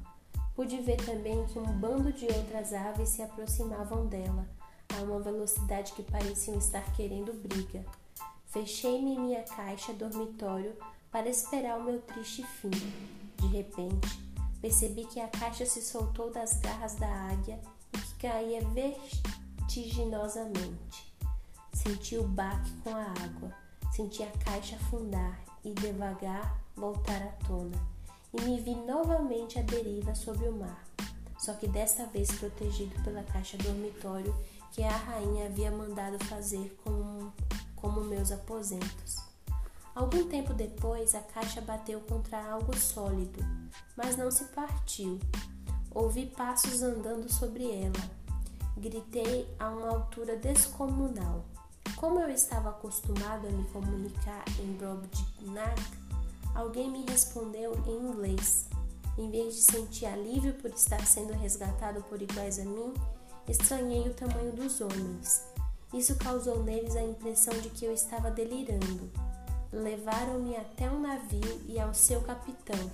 [0.55, 4.49] Pude ver também que um bando de outras aves se aproximavam dela,
[4.98, 7.87] a uma velocidade que pareciam estar querendo briga.
[8.46, 10.74] Fechei-me em minha caixa dormitório
[11.11, 12.70] para esperar o meu triste fim.
[13.37, 14.09] De repente,
[14.61, 17.61] percebi que a caixa se soltou das garras da águia
[17.92, 21.12] e que caía vertiginosamente.
[21.72, 23.52] Senti o baque com a água,
[23.90, 27.76] senti a caixa afundar e devagar voltar à tona,
[28.33, 30.85] e me vi novamente à deriva sobre o mar,
[31.38, 34.35] só que desta vez protegido pela caixa dormitório
[34.73, 37.33] que a rainha havia mandado fazer como,
[37.77, 39.17] como meus aposentos.
[39.95, 43.39] Algum tempo depois, a caixa bateu contra algo sólido,
[43.97, 45.21] mas não se partiu.
[45.95, 48.23] Ouvi passos andando sobre ela
[48.77, 51.45] Gritei a uma altura descomunal.
[51.95, 55.81] Como eu estava acostumado a me comunicar em Brobdingnak,
[56.55, 58.67] alguém me respondeu em inglês.
[59.19, 62.95] Em vez de sentir alívio por estar sendo resgatado por iguais a mim,
[63.48, 65.44] estranhei o tamanho dos homens.
[65.92, 69.11] Isso causou neles a impressão de que eu estava delirando.
[69.72, 72.90] Levaram-me até um navio e ao seu capitão,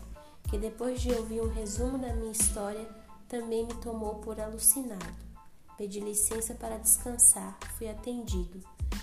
[0.48, 2.88] que depois de ouvir um resumo da minha história,
[3.28, 5.28] também me tomou por alucinado.
[5.76, 8.60] Pedi licença para descansar, fui atendido.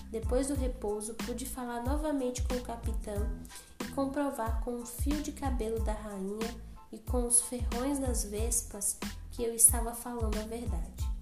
[0.09, 3.29] Depois do repouso, pude falar novamente com o capitão
[3.79, 6.55] e comprovar com o fio de cabelo da rainha
[6.91, 8.97] e com os ferrões das vespas
[9.31, 11.14] que eu estava falando a verdade.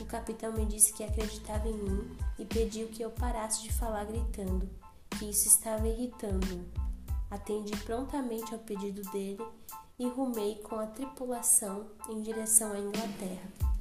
[0.00, 4.04] O capitão me disse que acreditava em mim e pediu que eu parasse de falar
[4.04, 4.68] gritando,
[5.18, 6.64] que isso estava irritando-o.
[7.30, 9.44] Atendi prontamente ao pedido dele
[9.98, 13.72] e rumei com a tripulação em direção à Inglaterra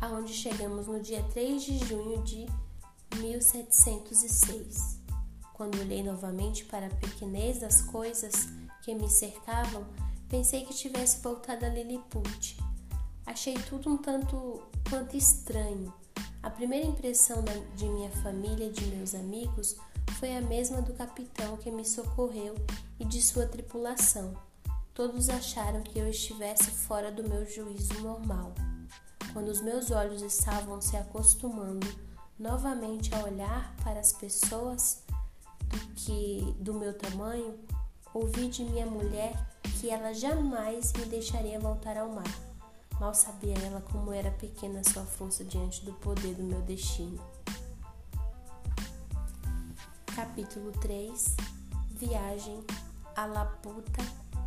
[0.00, 2.46] aonde chegamos no dia 3 de junho de
[3.16, 4.98] 1706.
[5.52, 8.48] Quando olhei novamente para a pequenez das coisas
[8.82, 9.84] que me cercavam,
[10.28, 12.56] pensei que tivesse voltado a Lilliput.
[13.28, 15.92] Achei tudo um tanto quanto estranho.
[16.42, 17.44] A primeira impressão
[17.76, 19.76] de minha família e de meus amigos
[20.18, 22.54] foi a mesma do capitão que me socorreu
[22.98, 24.34] e de sua tripulação.
[24.94, 28.54] Todos acharam que eu estivesse fora do meu juízo normal.
[29.34, 31.86] Quando os meus olhos estavam se acostumando
[32.38, 35.02] novamente a olhar para as pessoas
[35.66, 37.58] do que do meu tamanho,
[38.14, 39.34] ouvi de minha mulher
[39.78, 42.47] que ela jamais me deixaria voltar ao mar.
[43.00, 47.20] Mal sabia ela como era pequena sua força diante do poder do meu destino.
[50.14, 51.36] Capítulo 3
[51.98, 52.64] viagem
[53.16, 54.00] a Laputa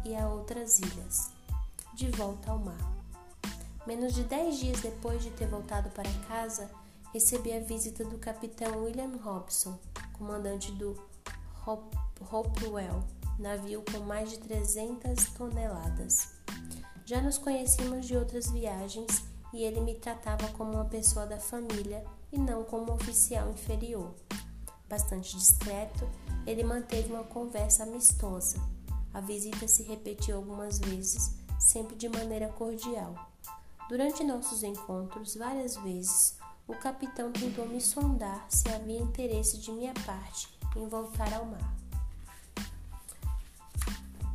[0.06, 1.30] e a outras ilhas,
[1.94, 2.80] de volta ao mar.
[3.86, 6.72] Menos de dez dias depois de ter voltado para casa,
[7.12, 9.78] recebi a visita do capitão William Robson,
[10.14, 10.98] comandante do
[12.32, 13.04] Hopewell,
[13.38, 16.30] navio com mais de 300 toneladas.
[17.06, 22.06] Já nos conhecíamos de outras viagens e ele me tratava como uma pessoa da família
[22.32, 24.14] e não como um oficial inferior.
[24.88, 26.08] Bastante discreto,
[26.46, 28.58] ele manteve uma conversa amistosa.
[29.14, 33.16] A visita se repetiu algumas vezes, sempre de maneira cordial.
[33.90, 36.38] Durante nossos encontros, várias vezes,
[36.68, 41.81] o capitão tentou me sondar se havia interesse de minha parte em voltar ao mar.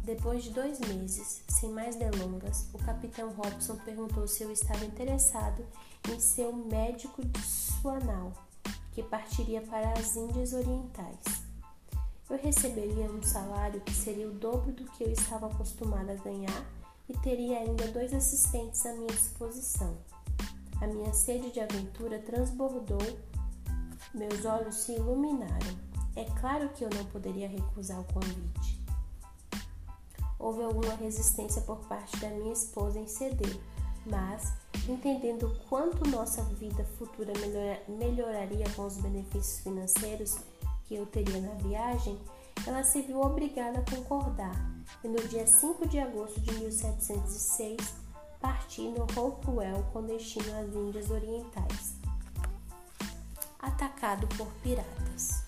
[0.07, 5.66] Depois de dois meses, sem mais delongas, o capitão Robson perguntou se eu estava interessado
[6.09, 8.33] em ser o médico de Suanal,
[8.92, 11.42] que partiria para as Índias Orientais.
[12.31, 16.64] Eu receberia um salário que seria o dobro do que eu estava acostumada a ganhar
[17.09, 19.99] e teria ainda dois assistentes à minha disposição.
[20.81, 23.03] A minha sede de aventura transbordou,
[24.14, 25.77] meus olhos se iluminaram.
[26.14, 28.76] É claro que eu não poderia recusar o convite.
[30.38, 33.59] Houve alguma resistência por parte da minha esposa em ceder,
[34.05, 34.53] mas,
[34.88, 37.33] entendendo quanto nossa vida futura
[37.88, 40.37] melhoraria com os benefícios financeiros
[40.87, 42.18] que eu teria na viagem,
[42.66, 44.55] ela se viu obrigada a concordar
[45.03, 47.77] e no dia 5 de agosto de 1706
[48.40, 51.96] parti no Hopewell com destino às Índias Orientais.
[53.59, 55.44] Atacado por piratas.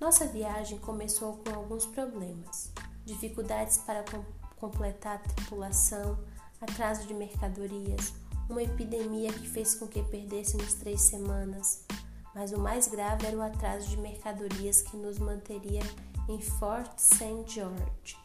[0.00, 2.72] Nossa viagem começou com alguns problemas,
[3.04, 4.24] dificuldades para com
[4.56, 6.18] completar a tripulação,
[6.60, 8.12] atraso de mercadorias,
[8.48, 11.84] uma epidemia que fez com que perdêssemos três semanas,
[12.34, 15.82] mas o mais grave era o atraso de mercadorias que nos manteria
[16.28, 17.44] em Fort St.
[17.46, 18.16] George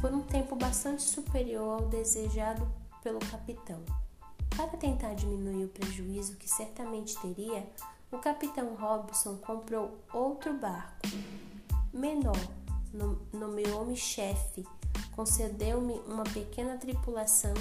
[0.00, 2.66] por um tempo bastante superior ao desejado
[3.02, 3.82] pelo capitão.
[4.56, 7.66] Para tentar diminuir o prejuízo que certamente teria,
[8.10, 11.06] o capitão Robson comprou outro barco,
[11.92, 12.36] menor,
[13.32, 14.66] nomeou-me chefe,
[15.12, 17.54] concedeu-me uma pequena tripulação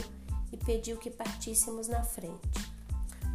[0.51, 2.77] e pediu que partíssemos na frente.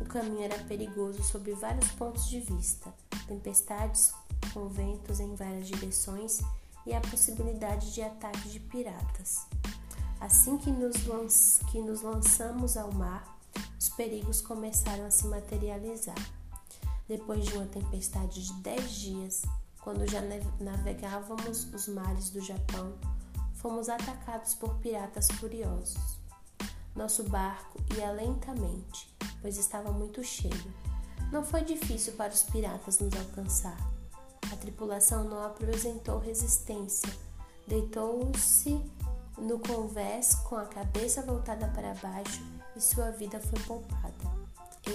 [0.00, 2.92] O caminho era perigoso sob vários pontos de vista:
[3.26, 4.12] tempestades
[4.52, 6.40] com ventos em várias direções
[6.87, 9.46] e a possibilidade de ataque de piratas.
[10.20, 13.38] Assim que nos, que nos lançamos ao mar,
[13.78, 16.18] os perigos começaram a se materializar.
[17.09, 19.42] Depois de uma tempestade de dez dias,
[19.83, 20.21] quando já
[20.61, 22.95] navegávamos os mares do Japão,
[23.55, 26.18] fomos atacados por piratas furiosos.
[26.95, 30.73] Nosso barco ia lentamente, pois estava muito cheio.
[31.33, 33.77] Não foi difícil para os piratas nos alcançar.
[34.53, 37.12] A tripulação não apresentou resistência.
[37.66, 38.81] Deitou-se
[39.37, 42.42] no convés com a cabeça voltada para baixo
[42.77, 44.12] e sua vida foi poupada.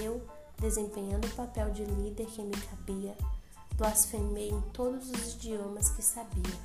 [0.00, 0.22] Eu,
[0.58, 3.16] desempenhando o papel de líder que me cabia,
[3.78, 6.58] blasfemei em todos os idiomas que sabia,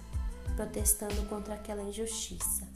[0.55, 2.67] protestando contra aquela injustiça.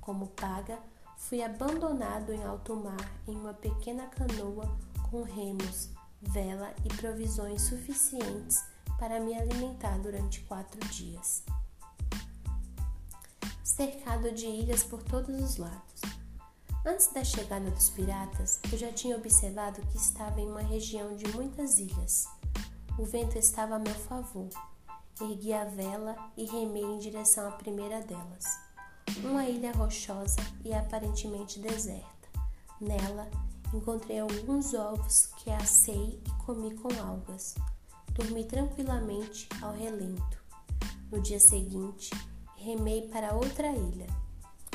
[0.00, 0.78] Como paga,
[1.16, 4.78] fui abandonado em alto mar em uma pequena canoa
[5.10, 5.88] com remos,
[6.20, 8.62] vela e provisões suficientes
[8.98, 11.42] para me alimentar durante quatro dias.
[13.64, 16.02] Cercado de ilhas por todos os lados.
[16.84, 21.26] Antes da chegada dos piratas, eu já tinha observado que estava em uma região de
[21.28, 22.26] muitas ilhas.
[23.00, 24.50] O vento estava a meu favor.
[25.22, 28.44] Ergui a vela e remei em direção à primeira delas
[29.24, 32.28] uma ilha rochosa e aparentemente deserta.
[32.78, 33.26] Nela
[33.72, 37.54] encontrei alguns ovos que assei e comi com algas.
[38.12, 40.38] Dormi tranquilamente ao relento.
[41.10, 42.10] No dia seguinte,
[42.54, 44.08] remei para outra ilha,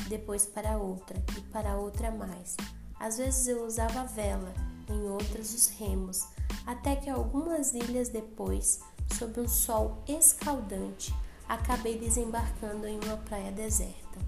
[0.07, 2.57] depois para outra e para outra mais.
[2.99, 4.51] Às vezes eu usava a vela,
[4.89, 6.25] em outras os remos,
[6.65, 8.79] até que algumas ilhas depois,
[9.17, 11.13] sob um sol escaldante,
[11.47, 14.19] acabei desembarcando em uma praia deserta.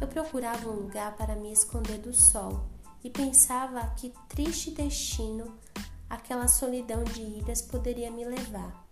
[0.00, 2.64] Eu procurava um lugar para me esconder do sol
[3.02, 5.54] e pensava a que triste destino
[6.08, 8.84] aquela solidão de ilhas poderia me levar.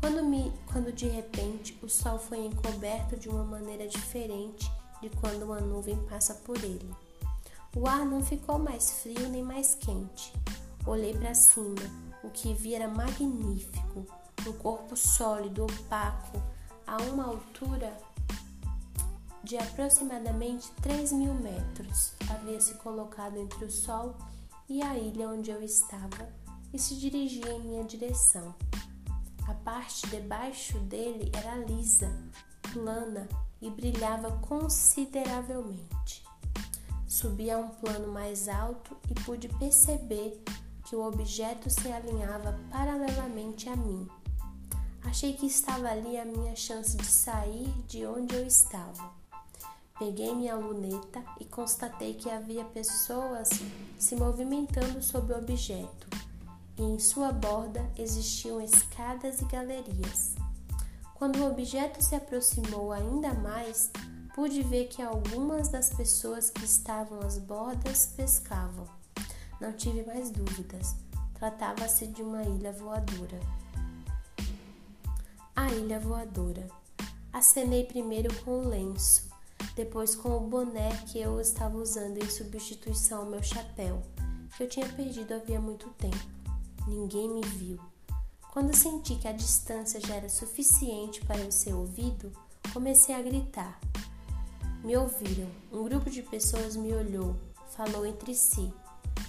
[0.00, 4.70] Quando, me, quando de repente o sol foi encoberto de uma maneira diferente
[5.00, 6.90] de quando uma nuvem passa por ele.
[7.76, 10.32] O ar não ficou mais frio nem mais quente.
[10.84, 11.76] Olhei para cima,
[12.24, 14.04] o que vi era magnífico,
[14.46, 16.42] um corpo sólido, opaco,
[16.84, 17.96] a uma altura
[19.44, 22.14] de aproximadamente 3 mil metros.
[22.28, 24.16] Havia se colocado entre o sol
[24.68, 26.28] e a ilha onde eu estava
[26.72, 28.52] e se dirigia em minha direção.
[29.46, 32.10] A parte debaixo dele era lisa,
[32.72, 33.28] plana
[33.60, 36.24] e brilhava consideravelmente.
[37.06, 40.42] Subi a um plano mais alto e pude perceber
[40.92, 44.06] que o objeto se alinhava paralelamente a mim.
[45.02, 49.10] Achei que estava ali a minha chance de sair de onde eu estava.
[49.98, 53.48] Peguei minha luneta e constatei que havia pessoas
[53.98, 56.08] se movimentando sobre o objeto,
[56.76, 60.34] e em sua borda existiam escadas e galerias.
[61.14, 63.90] Quando o objeto se aproximou ainda mais,
[64.34, 69.01] pude ver que algumas das pessoas que estavam às bordas pescavam.
[69.62, 70.96] Não tive mais dúvidas.
[71.34, 73.38] Tratava-se de uma ilha voadora.
[75.54, 76.66] A ilha voadora.
[77.32, 79.30] Acenei primeiro com o lenço,
[79.76, 84.02] depois com o boné que eu estava usando em substituição ao meu chapéu,
[84.56, 86.18] que eu tinha perdido havia muito tempo.
[86.88, 87.78] Ninguém me viu.
[88.50, 92.32] Quando senti que a distância já era suficiente para eu ser ouvido,
[92.72, 93.78] comecei a gritar.
[94.82, 95.48] Me ouviram.
[95.70, 97.36] Um grupo de pessoas me olhou,
[97.68, 98.72] falou entre si,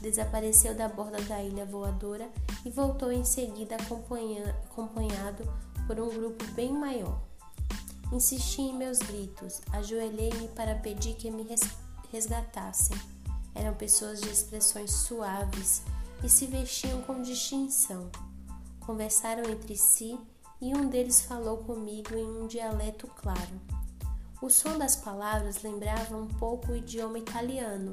[0.01, 2.29] desapareceu da borda da ilha voadora
[2.65, 5.43] e voltou em seguida acompanhado
[5.87, 7.19] por um grupo bem maior.
[8.11, 11.45] Insisti em meus gritos, ajoelhei-me para pedir que me
[12.11, 12.95] resgatassem.
[13.55, 15.81] Eram pessoas de expressões suaves
[16.23, 18.09] e se vestiam com distinção.
[18.79, 20.17] Conversaram entre si
[20.61, 23.61] e um deles falou comigo em um dialeto claro.
[24.41, 27.91] O som das palavras lembrava um pouco o idioma italiano.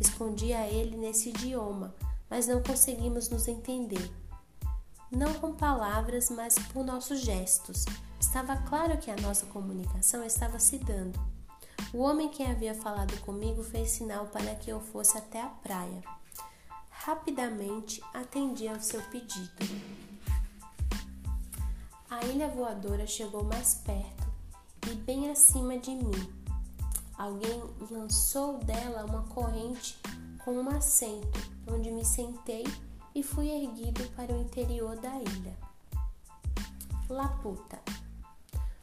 [0.00, 1.94] Respondi a ele nesse idioma,
[2.30, 4.10] mas não conseguimos nos entender.
[5.12, 7.84] Não com palavras, mas por nossos gestos.
[8.18, 11.20] Estava claro que a nossa comunicação estava se dando.
[11.92, 16.02] O homem que havia falado comigo fez sinal para que eu fosse até a praia.
[16.88, 19.52] Rapidamente atendi ao seu pedido.
[22.08, 24.26] A ilha voadora chegou mais perto
[24.90, 26.39] e bem acima de mim.
[27.20, 30.00] Alguém lançou dela uma corrente
[30.42, 31.38] com um assento,
[31.70, 32.64] onde me sentei
[33.14, 35.54] e fui erguido para o interior da ilha.
[37.10, 37.78] Laputa.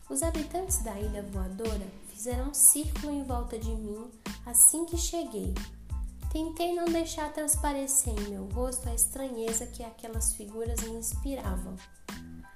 [0.07, 4.07] Os habitantes da ilha voadora fizeram um círculo em volta de mim
[4.45, 5.55] assim que cheguei.
[6.31, 11.75] Tentei não deixar transparecer em meu rosto a estranheza que aquelas figuras me inspiravam.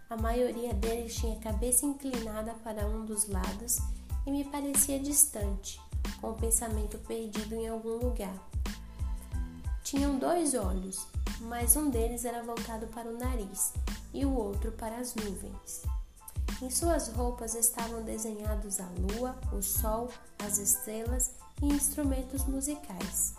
[0.08, 3.80] A maioria deles tinha a cabeça inclinada para um dos lados
[4.26, 5.80] e me parecia distante,
[6.20, 8.34] com o pensamento perdido em algum lugar.
[9.84, 11.08] Tinham dois olhos,
[11.42, 13.74] mas um deles era voltado para o nariz
[14.14, 15.84] e o outro para as nuvens.
[16.62, 20.10] Em suas roupas estavam desenhados a lua, o sol,
[20.46, 23.34] as estrelas e instrumentos musicais.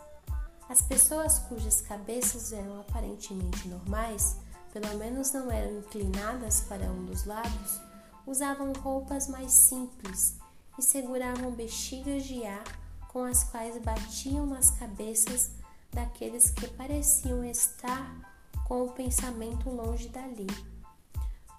[0.69, 4.37] As pessoas cujas cabeças eram aparentemente normais
[4.73, 7.81] pelo menos não eram inclinadas para um dos lados,
[8.27, 10.39] usavam roupas mais simples
[10.79, 12.65] e seguravam bexigas de ar
[13.09, 15.51] com as quais batiam nas cabeças
[15.91, 18.33] daqueles que pareciam estar
[18.67, 20.47] com o pensamento longe dali.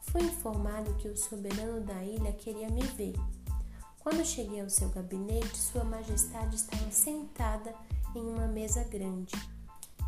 [0.02, 3.16] Fui informado que o soberano da ilha queria me ver.
[4.00, 7.74] Quando cheguei ao seu gabinete, Sua Majestade estava sentada
[8.16, 9.34] em uma mesa grande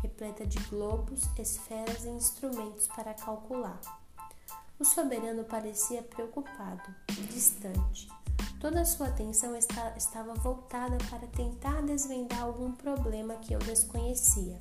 [0.02, 3.80] repleta de globos, esferas e instrumentos para calcular.
[4.78, 6.94] O soberano parecia preocupado,
[7.30, 8.08] distante.
[8.60, 14.58] Toda a sua atenção está, estava voltada para tentar desvendar algum problema que eu desconhecia.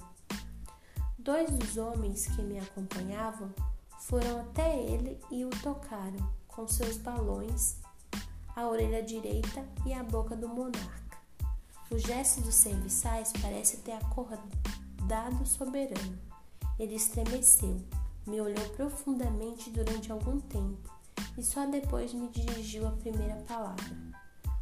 [1.18, 3.52] Dois dos homens que me acompanhavam
[4.00, 7.78] foram até ele e o tocaram com seus balões,
[8.56, 11.18] a orelha direita e a boca do monarca.
[11.90, 14.44] O gesto dos serviçais parece ter acordado
[15.06, 16.18] dado soberano.
[16.78, 17.80] Ele estremeceu,
[18.26, 20.95] me olhou profundamente durante algum tempo
[21.38, 23.96] e só depois me dirigiu a primeira palavra.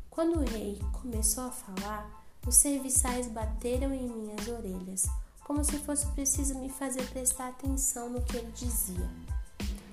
[0.09, 5.07] Quando o rei começou a falar, os serviçais bateram em minhas orelhas,
[5.45, 9.09] como se fosse preciso me fazer prestar atenção no que ele dizia.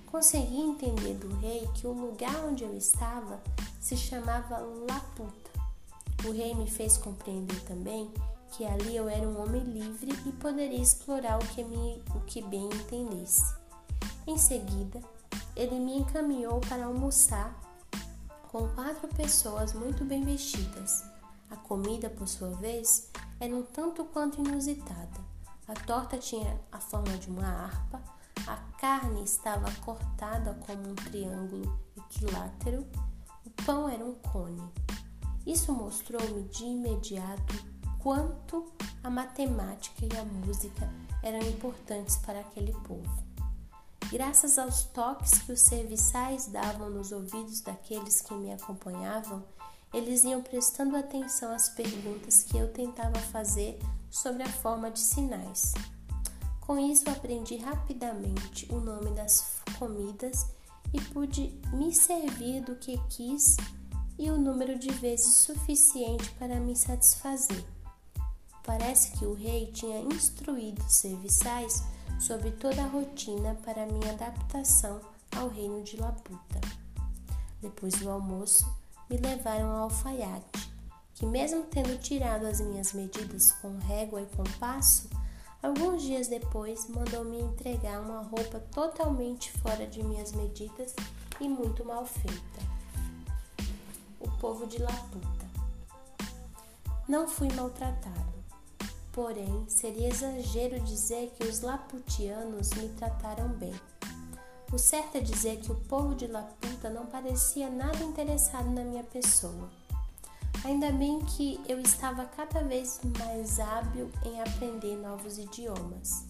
[0.07, 3.41] Consegui entender do rei que o lugar onde eu estava
[3.81, 5.51] se chamava Laputa.
[6.27, 8.13] O rei me fez compreender também
[8.51, 12.43] que ali eu era um homem livre e poderia explorar o que, me, o que
[12.43, 13.55] bem entendesse.
[14.27, 15.01] Em seguida,
[15.57, 17.55] ele me encaminhou para almoçar
[18.49, 21.05] com quatro pessoas muito bem vestidas.
[21.51, 25.21] A comida, por sua vez, era um tanto quanto inusitada.
[25.69, 28.03] A torta tinha a forma de uma harpa,
[28.47, 32.87] a carne estava cortada como um triângulo equilátero,
[33.47, 34.63] o pão era um cone.
[35.47, 37.55] Isso mostrou-me de imediato
[38.01, 38.73] quanto
[39.05, 40.91] a matemática e a música
[41.23, 43.30] eram importantes para aquele povo.
[44.11, 49.45] Graças aos toques que os serviçais davam nos ouvidos daqueles que me acompanhavam,
[49.95, 53.79] eles iam prestando atenção às perguntas que eu tentava fazer
[54.11, 55.75] sobre a forma de sinais.
[56.61, 60.49] Com isso, aprendi rapidamente o nome das comidas
[60.93, 63.57] e pude me servir do que quis
[64.19, 67.65] e o número de vezes suficiente para me satisfazer.
[68.71, 71.83] Parece que o rei tinha instruído serviçais
[72.21, 75.01] sobre toda a rotina para minha adaptação
[75.37, 76.61] ao reino de Laputa.
[77.61, 78.73] Depois do almoço,
[79.11, 80.73] me levaram ao alfaiate,
[81.15, 85.11] que, mesmo tendo tirado as minhas medidas com régua e compasso,
[85.61, 90.95] alguns dias depois mandou-me entregar uma roupa totalmente fora de minhas medidas
[91.41, 92.61] e muito mal feita.
[94.21, 95.51] O povo de Laputa.
[97.09, 98.40] Não fui maltratado
[99.13, 103.75] Porém, seria exagero dizer que os laputianos me trataram bem.
[104.73, 109.03] O certo é dizer que o povo de Laputa não parecia nada interessado na minha
[109.03, 109.69] pessoa.
[110.65, 116.25] Ainda bem que eu estava cada vez mais hábil em aprender novos idiomas.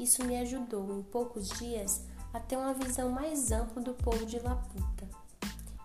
[0.00, 2.00] Isso me ajudou, em poucos dias,
[2.32, 5.06] a ter uma visão mais ampla do povo de Laputa.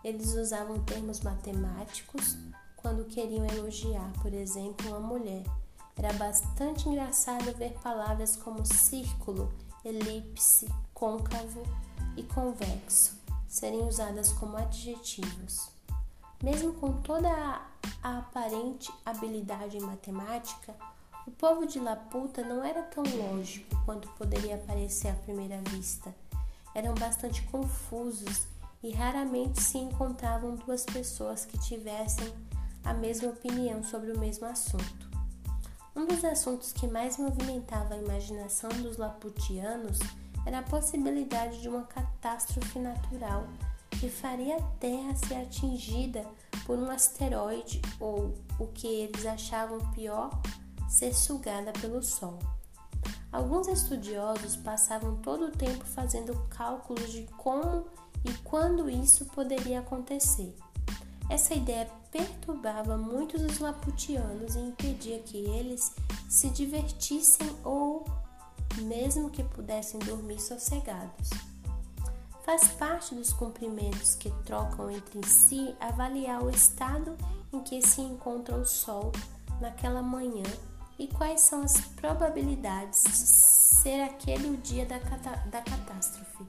[0.02, 2.38] Eles usavam termos matemáticos
[2.78, 5.44] quando queriam elogiar, por exemplo, uma mulher
[6.00, 9.52] era bastante engraçado ver palavras como círculo,
[9.84, 11.62] elipse, côncavo
[12.16, 13.20] e convexo
[13.50, 15.70] serem usadas como adjetivos.
[16.42, 20.74] Mesmo com toda a, aparente habilidade em matemática,
[21.28, 26.16] o povo de Laputa não era tão lógico quanto poderia parecer à primeira vista.
[26.74, 28.48] Eram bastante confusos
[28.82, 32.34] e raramente se encontravam duas pessoas que tivessem
[32.86, 35.09] a mesma opinião sobre o mesmo assunto.
[36.00, 40.00] Um dos assuntos que mais movimentava a imaginação dos laputianos
[40.46, 43.46] era a possibilidade de uma catástrofe natural
[44.00, 46.26] que faria a Terra ser atingida
[46.66, 50.30] por um asteroide ou, o que eles achavam pior,
[50.88, 52.40] ser sugada pelo Sol.
[53.30, 57.88] Alguns estudiosos passavam todo o tempo fazendo cálculos de como
[58.24, 60.56] e quando isso poderia acontecer.
[61.30, 65.94] Essa ideia perturbava muitos dos laputianos e impedia que eles
[66.28, 68.04] se divertissem ou
[68.82, 71.30] mesmo que pudessem dormir sossegados.
[72.44, 77.16] Faz parte dos cumprimentos que trocam entre si avaliar o estado
[77.54, 79.12] em que se encontra o Sol
[79.62, 80.46] naquela manhã
[80.98, 86.44] e quais são as probabilidades de ser aquele o dia da, da catástrofe.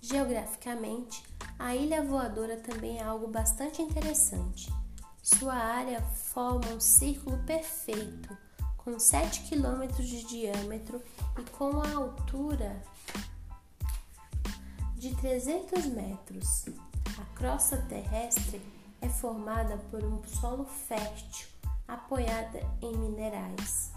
[0.00, 1.22] Geograficamente,
[1.62, 4.68] a ilha voadora também é algo bastante interessante.
[5.22, 8.36] Sua área forma um círculo perfeito,
[8.76, 11.00] com 7 km de diâmetro
[11.38, 12.82] e com a altura
[14.96, 16.64] de 300 metros.
[17.16, 18.60] A crosta terrestre
[19.00, 21.46] é formada por um solo fértil
[21.86, 23.92] apoiada em minerais.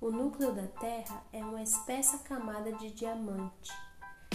[0.00, 3.72] O núcleo da Terra é uma espessa camada de diamante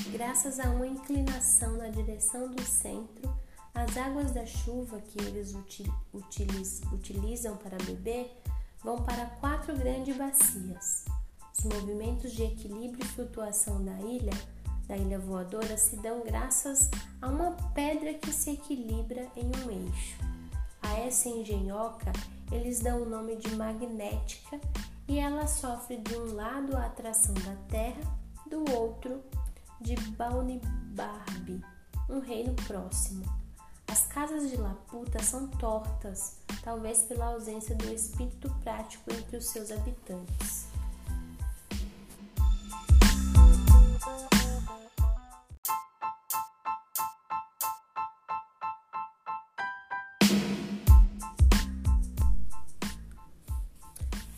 [0.08, 3.32] Graças a uma inclinação na direção do centro,
[3.74, 5.54] as águas da chuva que eles
[6.91, 8.41] utilizam para beber
[8.84, 11.06] vão para quatro grandes bacias.
[11.58, 14.34] Os movimentos de equilíbrio e flutuação da ilha,
[14.88, 16.89] da ilha voadora, se dão graças
[17.22, 20.18] a uma pedra que se equilibra em um eixo.
[20.82, 22.12] A essa engenhoca
[22.52, 24.60] eles dão o nome de magnética
[25.08, 28.18] e ela sofre de um lado a atração da Terra,
[28.50, 29.22] do outro
[29.82, 31.64] de Baunibarbi,
[32.10, 33.24] um reino próximo.
[33.88, 39.72] As casas de Laputa são tortas, talvez pela ausência do espírito prático entre os seus
[39.72, 40.68] habitantes.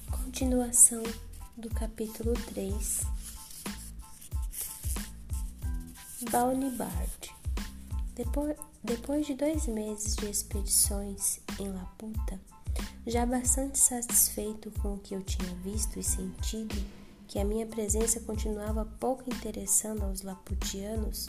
[0.10, 1.04] Continuação
[1.58, 3.21] do capítulo 3
[6.30, 7.36] Baunibard.
[8.16, 12.40] Depois, depois de dois meses de expedições em Laputa,
[13.08, 16.76] já bastante satisfeito com o que eu tinha visto e sentido,
[17.28, 21.28] que a minha presença continuava pouco interessando aos laputianos,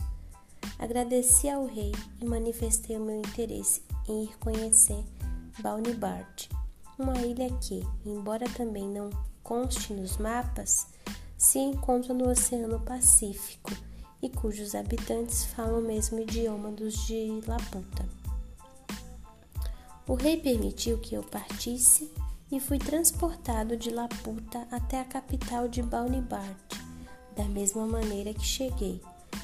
[0.79, 5.03] agradeci ao rei e manifestei o meu interesse em ir conhecer
[5.61, 6.49] Baunibard,
[6.99, 9.09] uma ilha que, embora também não
[9.43, 10.87] conste nos mapas,
[11.39, 13.71] se encontra no Oceano Pacífico
[14.23, 18.09] e cujos habitantes falam o mesmo idioma dos de Laputa.
[20.07, 22.13] O rei permitiu que eu partisse
[22.51, 26.57] e fui transportado de Laputa até a capital de Baunibard,
[27.35, 29.01] da mesma maneira que cheguei,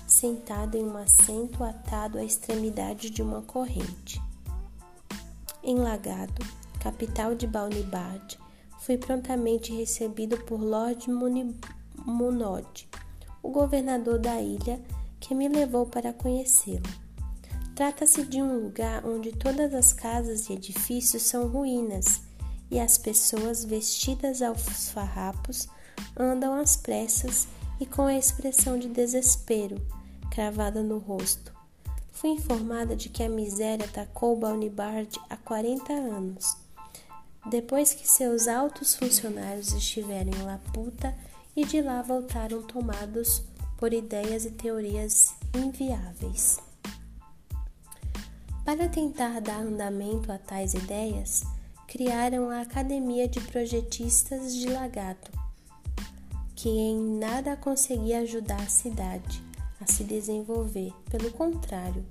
[0.06, 4.22] sentado em um assento atado à extremidade de uma corrente.
[5.62, 6.44] Enlagado,
[6.80, 8.38] capital de Balnibard,
[8.78, 12.88] fui prontamente recebido por Lord Munod,
[13.48, 14.78] o governador da ilha,
[15.18, 16.82] que me levou para conhecê-lo.
[17.74, 22.20] Trata-se de um lugar onde todas as casas e edifícios são ruínas
[22.70, 25.66] e as pessoas vestidas aos farrapos
[26.14, 27.48] andam às pressas
[27.80, 29.80] e com a expressão de desespero
[30.30, 31.50] cravada no rosto.
[32.12, 36.54] Fui informada de que a miséria atacou Balnibard há 40 anos,
[37.48, 41.16] depois que seus altos funcionários estiveram em Laputa
[41.58, 43.42] e de lá voltaram tomados
[43.76, 46.60] por ideias e teorias inviáveis.
[48.64, 51.42] Para tentar dar andamento a tais ideias,
[51.88, 55.32] criaram a Academia de Projetistas de Lagato,
[56.54, 59.42] que em nada conseguia ajudar a cidade
[59.80, 60.92] a se desenvolver.
[61.10, 62.06] Pelo contrário,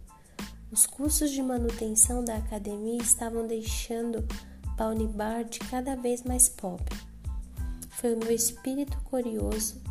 [0.70, 4.28] os custos de manutenção da academia estavam deixando
[4.76, 7.07] Paunibard cada vez mais pobre.
[8.00, 9.82] Foi o meu espírito curioso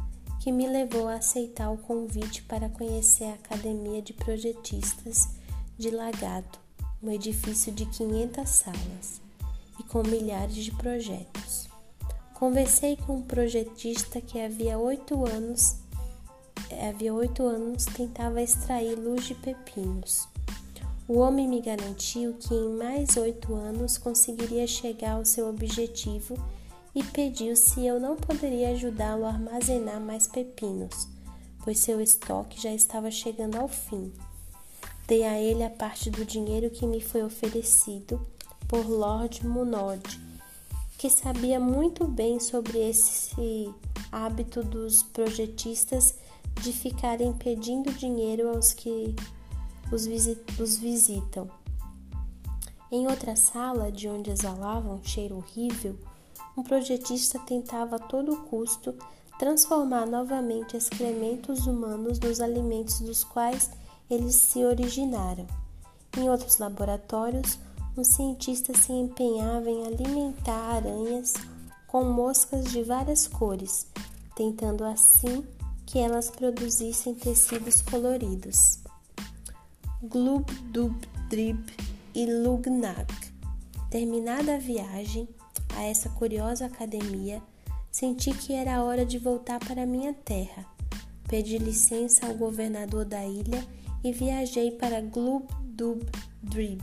[0.40, 5.28] que me levou a aceitar o convite para conhecer a Academia de Projetistas
[5.76, 6.56] de Lagado,
[7.02, 9.20] um edifício de 500 salas
[9.80, 11.68] e com milhares de projetos.
[12.32, 15.74] Conversei com um projetista que havia oito anos
[16.88, 20.28] havia oito anos tentava extrair luz de pepinos.
[21.08, 26.36] O homem me garantiu que em mais oito anos conseguiria chegar ao seu objetivo
[26.96, 31.06] e pediu se eu não poderia ajudá-lo a armazenar mais pepinos,
[31.62, 34.10] pois seu estoque já estava chegando ao fim.
[35.06, 38.26] Dei a ele a parte do dinheiro que me foi oferecido
[38.66, 40.02] por Lord Munod,
[40.96, 43.70] que sabia muito bem sobre esse
[44.10, 46.14] hábito dos projetistas
[46.62, 49.14] de ficarem pedindo dinheiro aos que
[49.92, 50.06] os,
[50.78, 51.46] visitam.
[52.90, 55.98] Em outra sala, de onde exalava um cheiro horrível,
[56.56, 58.94] um projetista tentava a todo custo
[59.38, 63.70] transformar novamente excrementos humanos nos alimentos dos quais
[64.08, 65.46] eles se originaram.
[66.16, 67.58] Em outros laboratórios,
[67.96, 71.34] um cientista se empenhava em alimentar aranhas
[71.86, 73.86] com moscas de várias cores,
[74.34, 75.46] tentando assim
[75.84, 78.78] que elas produzissem tecidos coloridos.
[80.02, 80.94] Glub Dub
[81.28, 81.58] Drib
[82.14, 83.12] e Lugnac.
[83.90, 85.28] Terminada a viagem,
[85.76, 87.42] a essa curiosa academia,
[87.90, 90.64] senti que era hora de voltar para minha terra.
[91.28, 93.66] Pedi licença ao governador da ilha
[94.04, 96.02] e viajei para Glub Dub
[96.42, 96.82] Drib,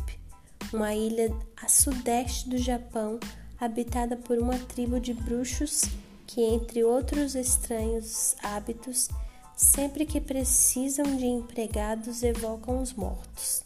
[0.74, 3.20] uma ilha a sudeste do Japão
[3.60, 5.84] habitada por uma tribo de bruxos
[6.28, 9.10] que, entre outros estranhos hábitos,
[9.56, 13.62] sempre que precisam de empregados evocam os mortos.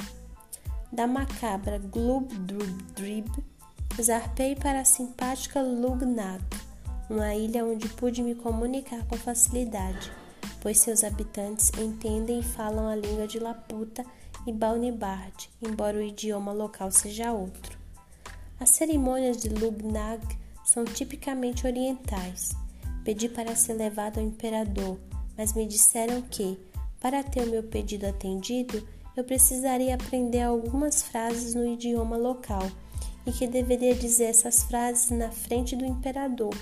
[0.91, 3.27] Da macabra Glub Dub Drib
[4.01, 6.43] Zarpei para a simpática Lugnag,
[7.09, 10.11] uma ilha onde pude me comunicar com facilidade,
[10.61, 14.05] pois seus habitantes entendem e falam a língua de Laputa
[14.45, 17.77] e Balnibard, embora o idioma local seja outro.
[18.59, 20.21] As cerimônias de Lugnag
[20.63, 22.51] são tipicamente orientais.
[23.03, 24.99] Pedi para ser levado ao imperador,
[25.37, 26.59] mas me disseram que,
[26.99, 28.85] para ter o meu pedido atendido,
[29.15, 32.69] eu precisaria aprender algumas frases no idioma local
[33.27, 36.55] e que deveria dizer essas frases na frente do imperador,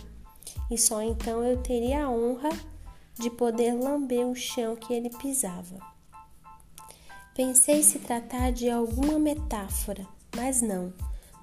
[0.69, 2.49] e só então eu teria a honra
[3.13, 5.77] de poder lamber o chão que ele pisava.
[7.35, 10.91] Pensei se tratar de alguma metáfora, mas não.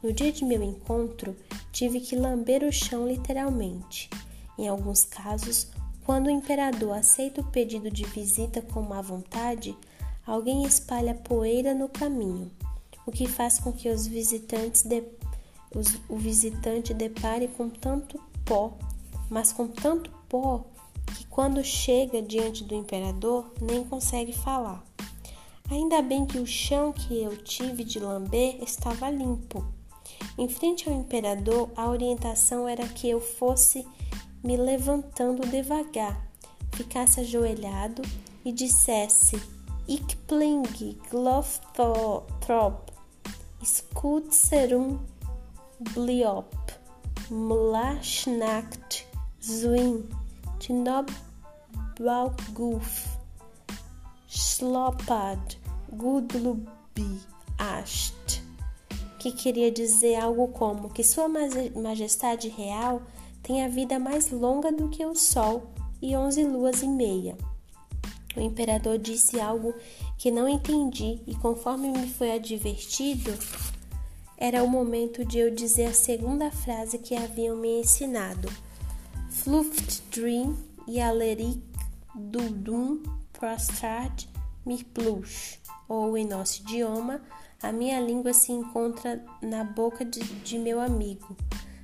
[0.03, 1.37] No dia de meu encontro,
[1.71, 4.11] tive que lamber o chão literalmente.
[4.59, 5.69] Em alguns casos,
[6.05, 9.77] quando o imperador aceita o pedido de visita com má vontade,
[10.27, 12.51] alguém espalha poeira no caminho
[13.07, 15.03] o que faz com que os visitantes de,
[15.75, 18.73] os, o visitante depare com tanto pó,
[19.31, 20.65] mas com tanto pó
[21.17, 24.85] que quando chega diante do imperador nem consegue falar.
[25.71, 29.65] Ainda bem que o chão que eu tive de lamber estava limpo.
[30.37, 33.87] Em frente ao imperador, a orientação era que eu fosse
[34.43, 36.29] me levantando devagar,
[36.73, 38.03] ficasse ajoelhado
[38.45, 39.41] e dissesse
[39.89, 40.63] Ich bling
[41.11, 42.92] Glothrop
[43.63, 44.99] Skutserum
[45.95, 46.55] Bliop
[47.31, 49.07] Mlashnacht
[49.41, 50.09] Zwin.
[50.59, 51.09] Tinobalguf
[54.29, 55.57] Slopad
[55.91, 57.21] Gudlubi
[57.59, 58.43] Ast
[59.23, 63.03] que queria dizer algo como que Sua Majestade Real
[63.41, 67.39] tem a vida mais longa do que o Sol e onze luas e meia.
[68.37, 69.73] O imperador disse algo
[70.23, 73.37] que não entendi e, conforme me foi advertido,
[74.39, 78.49] era o momento de eu dizer a segunda frase que haviam me ensinado.
[79.29, 80.57] Fluft Dream
[80.87, 81.61] e Alerik
[82.15, 83.03] Dudum
[83.33, 84.27] Prostrad
[84.65, 85.59] Mirplush,
[85.89, 87.21] ou em nosso idioma,
[87.61, 91.37] a minha língua se encontra na boca de, de meu amigo.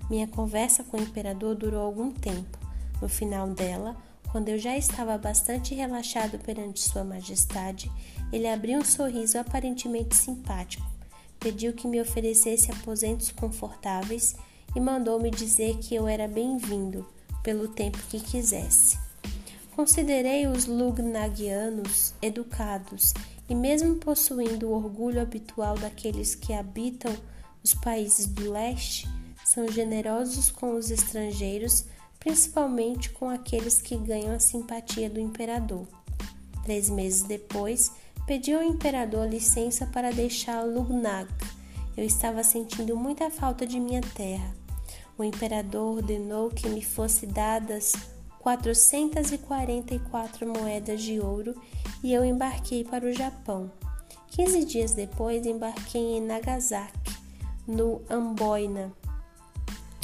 [0.09, 2.57] Minha conversa com o imperador durou algum tempo.
[3.03, 3.97] No final dela,
[4.30, 7.91] quando eu já estava bastante relaxado perante Sua Majestade,
[8.33, 10.87] ele abriu um sorriso aparentemente simpático,
[11.39, 14.37] pediu que me oferecesse aposentos confortáveis
[14.74, 17.07] e mandou-me dizer que eu era bem-vindo
[17.43, 18.99] pelo tempo que quisesse.
[19.74, 23.14] Considerei os Lugnagianos educados
[23.49, 27.14] e, mesmo possuindo o orgulho habitual daqueles que habitam
[27.62, 29.09] os países do leste,
[29.45, 31.87] são generosos com os estrangeiros
[32.18, 35.87] principalmente com aqueles que ganham a simpatia do imperador.
[36.64, 37.93] Três meses depois,
[38.29, 41.26] pedi ao imperador licença para deixar Lugnag.
[41.97, 44.55] Eu estava sentindo muita falta de minha terra.
[45.16, 47.95] O imperador ordenou que me fosse dadas
[48.41, 51.55] 444 moedas de ouro
[52.05, 53.72] e eu embarquei para o Japão.
[54.26, 57.16] Quinze dias depois, embarquei em Nagasaki,
[57.66, 58.93] no Amboina,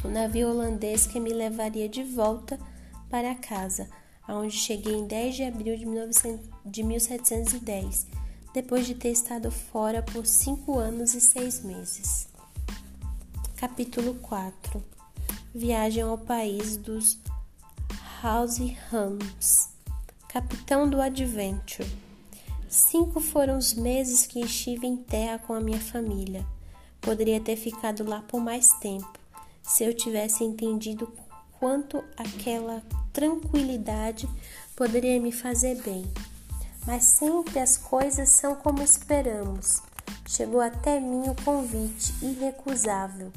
[0.02, 2.58] o navio holandês que me levaria de volta
[3.10, 3.86] para casa,
[4.26, 8.06] aonde cheguei em 10 de abril de, 1900, de 1710,
[8.52, 12.28] depois de ter estado fora por cinco anos e seis meses.
[13.56, 14.82] Capítulo 4
[15.54, 17.18] Viagem ao país dos
[18.22, 19.68] Househams
[20.28, 21.88] Capitão do Adventure
[22.68, 26.44] Cinco foram os meses que estive em terra com a minha família.
[27.00, 29.12] Poderia ter ficado lá por mais tempo
[29.62, 31.12] se eu tivesse entendido
[31.58, 34.28] quanto aquela tranquilidade
[34.74, 36.04] poderia me fazer bem.
[36.86, 39.82] Mas sempre as coisas são como esperamos.
[40.26, 43.32] Chegou até mim o convite irrecusável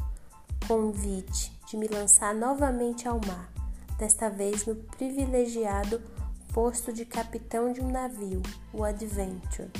[0.68, 3.50] convite de me lançar novamente ao mar,
[3.98, 6.02] desta vez no privilegiado
[6.54, 8.42] posto de capitão de um navio,
[8.74, 9.72] o Adventure.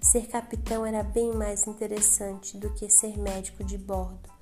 [0.00, 4.38] Ser capitão era bem mais interessante do que ser médico de bordo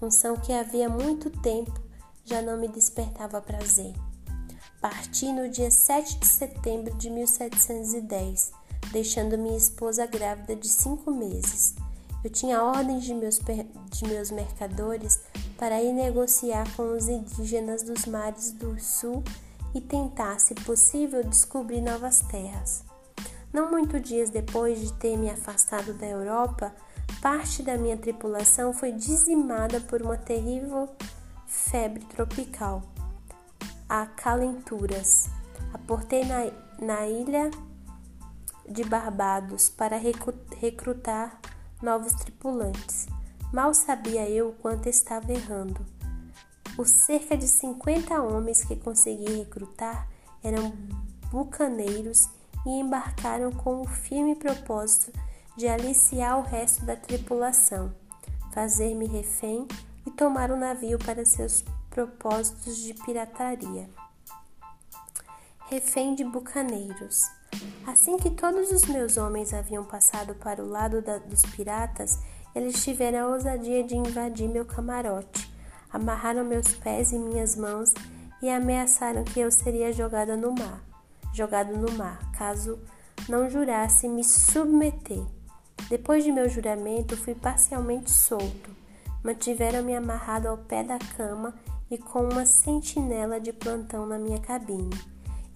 [0.00, 1.78] função que havia muito tempo
[2.24, 3.92] já não me despertava prazer.
[4.80, 8.52] Parti no dia 7 de setembro de 1710,
[8.92, 11.74] deixando minha esposa grávida de cinco meses.
[12.24, 15.20] Eu tinha ordens de meus, de meus mercadores
[15.58, 19.22] para ir negociar com os indígenas dos mares do sul
[19.74, 22.82] e tentar, se possível, descobrir novas terras.
[23.52, 26.74] Não muito dias depois de ter me afastado da Europa,
[27.20, 30.88] Parte da minha tripulação foi dizimada por uma terrível
[31.46, 32.82] febre tropical,
[33.90, 35.28] a calenturas.
[35.74, 37.50] Aportei na, na ilha
[38.68, 41.40] de Barbados para recrutar
[41.82, 43.08] novos tripulantes.
[43.52, 45.84] Mal sabia eu o quanto estava errando.
[46.78, 50.08] Os cerca de 50 homens que consegui recrutar
[50.40, 50.72] eram
[51.32, 52.28] bucaneiros
[52.64, 55.12] e embarcaram com o firme propósito
[55.56, 57.92] de aliciar o resto da tripulação,
[58.52, 59.66] fazer-me refém
[60.06, 63.90] e tomar o navio para seus propósitos de pirataria.
[65.68, 67.22] Refém de bucaneiros.
[67.86, 72.20] Assim que todos os meus homens haviam passado para o lado da, dos piratas,
[72.54, 75.52] eles tiveram a ousadia de invadir meu camarote,
[75.92, 77.92] amarraram meus pés e minhas mãos
[78.40, 80.82] e ameaçaram que eu seria jogada no mar,
[81.32, 82.78] jogado no mar, caso
[83.28, 85.24] não jurasse me submeter.
[85.88, 88.70] Depois de meu juramento, fui parcialmente solto.
[89.22, 91.54] Mantiveram-me amarrado ao pé da cama
[91.90, 94.96] e com uma sentinela de plantão na minha cabine.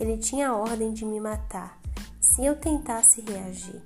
[0.00, 1.80] Ele tinha a ordem de me matar
[2.20, 3.80] se eu tentasse reagir.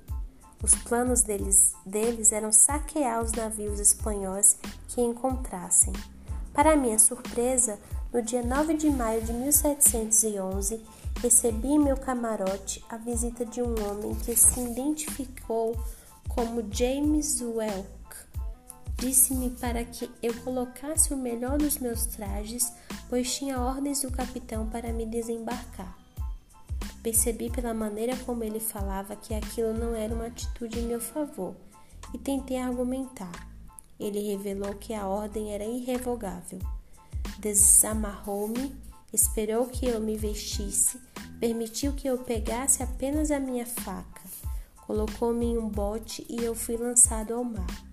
[0.63, 5.93] Os planos deles, deles eram saquear os navios espanhóis que encontrassem.
[6.53, 7.79] Para minha surpresa,
[8.11, 10.81] no dia 9 de maio de 1711,
[11.21, 15.77] recebi em meu camarote a visita de um homem que se identificou
[16.27, 17.98] como James Welk.
[18.99, 22.71] Disse-me para que eu colocasse o melhor dos meus trajes,
[23.09, 25.97] pois tinha ordens do capitão para me desembarcar.
[27.01, 31.55] Percebi pela maneira como ele falava que aquilo não era uma atitude em meu favor
[32.13, 33.47] e tentei argumentar.
[33.97, 36.59] Ele revelou que a ordem era irrevogável.
[37.39, 38.75] Desamarrou-me,
[39.13, 40.99] esperou que eu me vestisse,
[41.39, 44.19] permitiu que eu pegasse apenas a minha faca
[44.89, 47.88] Colocou-me em um bote e eu fui lançado ao mar.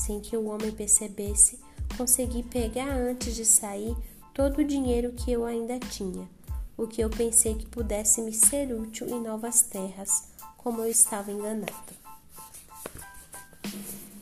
[0.00, 1.58] Sem que o homem percebesse,
[1.98, 3.94] consegui pegar antes de sair
[4.32, 6.26] todo o dinheiro que eu ainda tinha.
[6.74, 11.30] o que eu pensei que pudesse me ser útil em novas terras, como eu estava
[11.30, 11.92] enganado.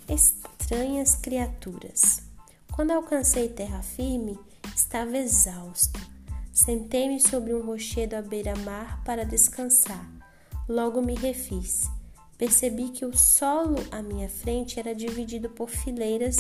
[0.09, 2.21] Estranhas criaturas.
[2.75, 4.37] Quando alcancei terra firme,
[4.75, 6.01] estava exausto.
[6.53, 10.05] Sentei-me sobre um rochedo à beira-mar para descansar.
[10.69, 11.89] Logo me refiz.
[12.39, 16.37] Percebi que o solo à minha frente era dividido por fileiras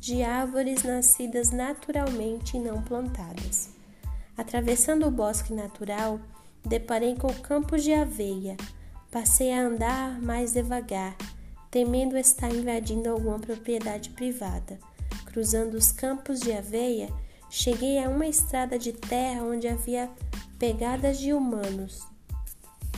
[0.00, 3.70] de árvores nascidas naturalmente e não plantadas.
[4.36, 6.20] Atravessando o bosque natural,
[6.64, 8.56] deparei com campos de aveia.
[9.10, 11.16] Passei a andar mais devagar,
[11.70, 14.78] temendo estar invadindo alguma propriedade privada.
[15.26, 17.08] Cruzando os campos de aveia,
[17.48, 20.10] cheguei a uma estrada de terra onde havia
[20.58, 22.02] pegadas de humanos,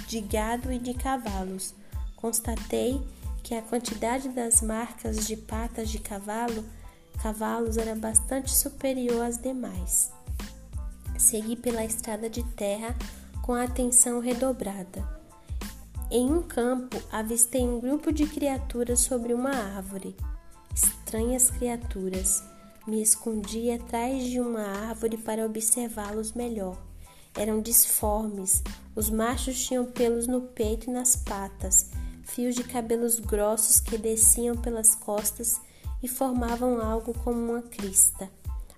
[0.06, 1.74] de gado e de cavalos.
[2.20, 3.00] Constatei
[3.44, 6.64] que a quantidade das marcas de patas de cavalo,
[7.22, 10.10] cavalos era bastante superior às demais.
[11.16, 12.94] Segui pela estrada de terra
[13.42, 15.08] com a atenção redobrada.
[16.10, 20.16] Em um campo, avistei um grupo de criaturas sobre uma árvore.
[20.74, 22.42] Estranhas criaturas.
[22.86, 26.76] Me escondi atrás de uma árvore para observá-los melhor.
[27.36, 28.62] Eram disformes.
[28.96, 31.90] Os machos tinham pelos no peito e nas patas,
[32.38, 35.60] fios de cabelos grossos que desciam pelas costas
[36.00, 38.30] e formavam algo como uma crista.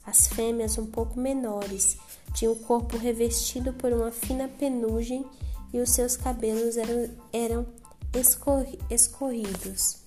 [0.03, 1.99] As fêmeas, um pouco menores,
[2.33, 5.27] tinham o corpo revestido por uma fina penugem
[5.75, 7.67] e os seus cabelos eram, eram
[8.15, 9.99] escorri escorridos.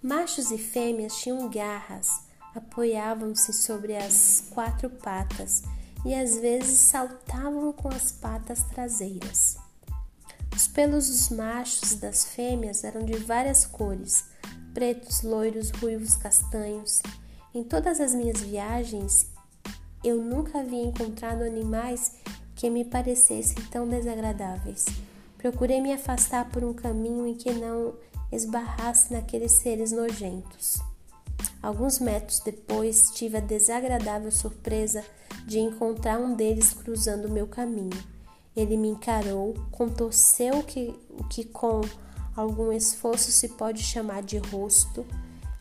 [0.00, 2.08] Machos e fêmeas tinham garras,
[2.54, 5.64] apoiavam-se sobre as quatro patas
[6.06, 9.63] e às vezes saltavam com as patas traseiras.
[10.54, 14.24] Os pelos dos machos e das fêmeas eram de várias cores,
[14.72, 17.02] pretos, loiros, ruivos, castanhos.
[17.52, 19.26] Em todas as minhas viagens,
[20.04, 22.12] eu nunca havia encontrado animais
[22.54, 24.84] que me parecessem tão desagradáveis.
[25.38, 27.94] Procurei me afastar por um caminho em que não
[28.30, 30.78] esbarrasse naqueles seres nojentos.
[31.60, 35.04] Alguns metros depois, tive a desagradável surpresa
[35.46, 38.13] de encontrar um deles cruzando meu caminho.
[38.56, 41.80] Ele me encarou, contorceu o que, o que com
[42.36, 45.04] algum esforço se pode chamar de rosto,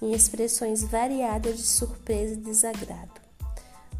[0.01, 3.21] em expressões variadas de surpresa e desagrado,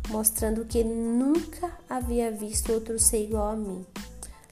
[0.10, 3.86] mostrando que nunca havia visto outro ser igual a mim.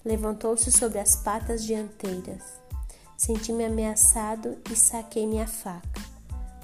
[0.04, 2.44] Levantou-se sobre as patas dianteiras.
[3.18, 6.12] Senti-me ameaçado e saquei minha faca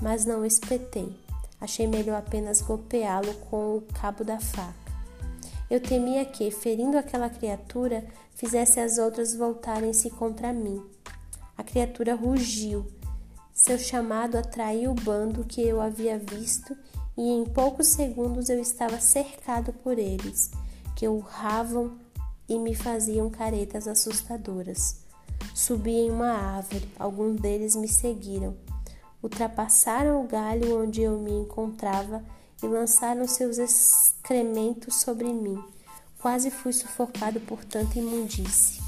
[0.02, 1.16] mas não espetei.
[1.60, 4.87] Achei melhor apenas golpeá-lo com o cabo da faca.
[5.70, 8.06] Eu temia que, ferindo aquela criatura,
[8.36, 10.82] fizesse as outras voltarem-se contra mim.
[11.58, 12.86] A criatura rugiu.
[13.54, 16.78] Seu chamado atraiu o bando que eu havia visto
[17.18, 20.52] e em poucos segundos eu estava cercado por eles,
[20.96, 21.98] que urravam
[22.48, 25.02] e me faziam caretas assustadoras.
[25.54, 28.56] Subi em uma árvore, alguns deles me seguiram
[29.22, 32.24] ultrapassaram o galho onde eu me encontrava
[32.62, 35.62] e lançaram seus excrementos sobre mim.
[36.20, 38.82] Quase fui sufocado por tanta imundície.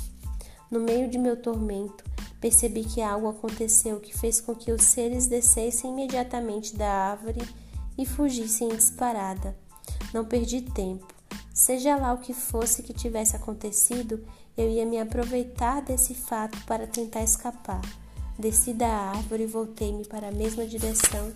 [0.69, 2.03] No meio de meu tormento,
[2.39, 7.41] percebi que algo aconteceu que fez com que os seres descessem imediatamente da árvore
[7.97, 9.55] e fugissem em disparada.
[10.13, 11.07] Não perdi tempo.
[11.53, 14.25] Seja lá o que fosse que tivesse acontecido,
[14.57, 17.81] eu ia me aproveitar desse fato para tentar escapar.
[18.37, 21.33] Desci da árvore e voltei-me para a mesma direção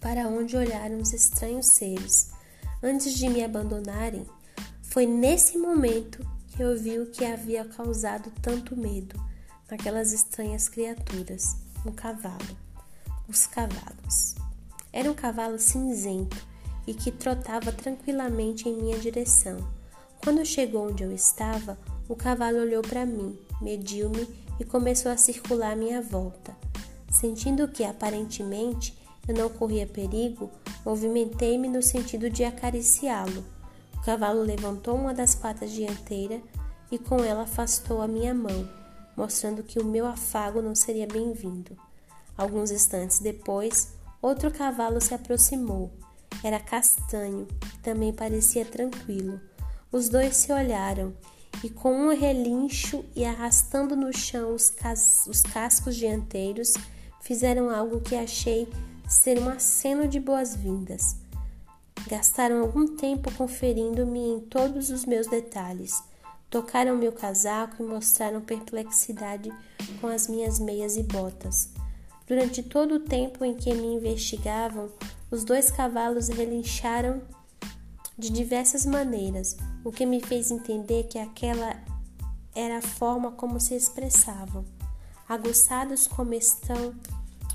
[0.00, 2.30] para onde olharam os estranhos seres.
[2.82, 4.26] Antes de me abandonarem,
[4.82, 9.20] foi nesse momento que eu vi o que havia causado tanto medo
[9.70, 12.56] naquelas estranhas criaturas: um cavalo.
[13.28, 14.34] Os cavalos.
[14.92, 16.36] Era um cavalo cinzento
[16.86, 19.58] e que trotava tranquilamente em minha direção.
[20.22, 21.78] Quando chegou onde eu estava,
[22.08, 24.28] o cavalo olhou para mim, mediu-me
[24.58, 26.56] e começou a circular à minha volta.
[27.10, 28.99] Sentindo que, aparentemente,
[29.30, 30.50] eu não corria perigo,
[30.84, 33.44] movimentei-me no sentido de acariciá-lo.
[33.96, 36.40] O cavalo levantou uma das patas dianteira
[36.90, 38.68] e com ela afastou a minha mão,
[39.16, 41.76] mostrando que o meu afago não seria bem-vindo.
[42.36, 45.92] Alguns instantes depois, outro cavalo se aproximou.
[46.42, 47.46] Era castanho,
[47.82, 49.40] também parecia tranquilo.
[49.92, 51.14] Os dois se olharam
[51.62, 56.74] e com um relincho e arrastando no chão os, cas os cascos dianteiros,
[57.20, 58.66] fizeram algo que achei
[59.10, 61.16] ser um aceno de boas-vindas.
[62.08, 66.00] Gastaram algum tempo conferindo-me em todos os meus detalhes.
[66.48, 69.52] Tocaram meu casaco e mostraram perplexidade
[70.00, 71.70] com as minhas meias e botas.
[72.24, 74.88] Durante todo o tempo em que me investigavam,
[75.28, 77.20] os dois cavalos relincharam
[78.16, 81.76] de diversas maneiras, o que me fez entender que aquela
[82.54, 84.64] era a forma como se expressavam.
[85.28, 86.94] Aguçados como estão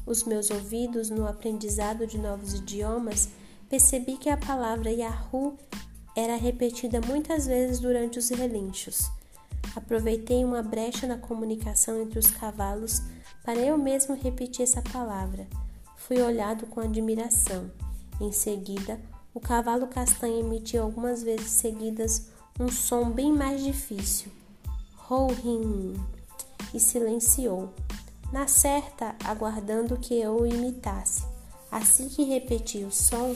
[0.05, 3.29] os meus ouvidos no aprendizado de novos idiomas,
[3.69, 5.57] percebi que a palavra Yahoo
[6.15, 9.09] era repetida muitas vezes durante os relinchos.
[9.75, 13.01] Aproveitei uma brecha na comunicação entre os cavalos
[13.43, 15.47] para eu mesmo repetir essa palavra.
[15.97, 17.69] Fui olhado com admiração.
[18.21, 18.99] Em seguida,
[19.33, 22.27] o cavalo castanho emitiu algumas vezes seguidas
[22.59, 24.31] um som bem mais difícil.
[25.09, 25.93] Ho-him!
[26.73, 27.73] E silenciou.
[28.31, 31.23] Na certa, aguardando que eu o imitasse.
[31.71, 33.35] Assim que repeti o som,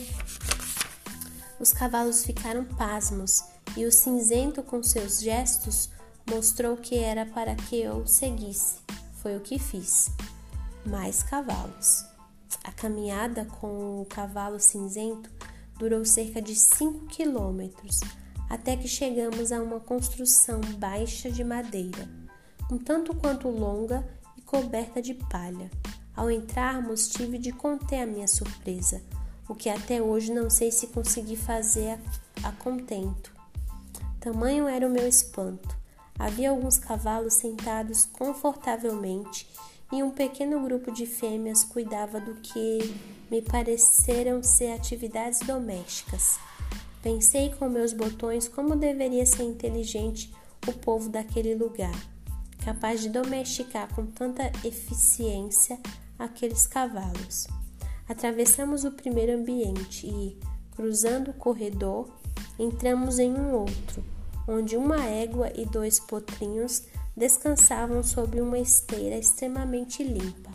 [1.60, 3.44] os cavalos ficaram pasmos
[3.76, 5.90] e o cinzento, com seus gestos,
[6.30, 8.78] mostrou que era para que eu seguisse.
[9.16, 10.10] Foi o que fiz.
[10.86, 12.06] Mais cavalos.
[12.64, 15.30] A caminhada com o cavalo cinzento
[15.78, 18.00] durou cerca de 5 quilômetros,
[18.50, 22.08] até que chegamos a uma construção baixa de madeira,
[22.72, 24.08] um tanto quanto longa
[24.50, 25.70] coberta de palha.
[26.16, 29.00] Ao entrarmos, tive de conter a minha surpresa
[29.48, 32.00] o que até hoje não sei se consegui fazer
[32.44, 33.32] a, a contento.
[34.20, 35.78] Tamanho era o meu espanto.
[36.18, 39.48] Havia alguns cavalos sentados confortavelmente
[39.92, 42.96] e um pequeno grupo de fêmeas cuidava do que
[43.30, 46.40] me pareceram ser atividades domésticas.
[47.04, 50.34] Pensei com meus botões como deveria ser inteligente
[50.68, 51.96] o povo daquele lugar,
[52.64, 55.80] capaz de domesticar com tanta eficiência
[56.18, 57.48] aqueles cavalos.
[58.08, 60.38] Atravessamos o primeiro ambiente e,
[60.76, 62.10] cruzando o corredor,
[62.58, 64.04] entramos em um outro,
[64.48, 66.84] onde uma égua e dois potrinhos
[67.16, 70.50] descansavam sobre uma esteira extremamente limpa.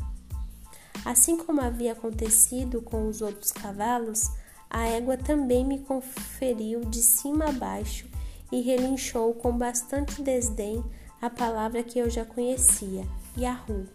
[1.05, 4.30] Assim como havia acontecido com os outros cavalos,
[4.70, 8.09] a égua também me conferiu de cima a baixo
[8.50, 10.82] e relinchou com bastante desdém
[11.25, 13.87] a palavra que eu já conhecia, Yahoo.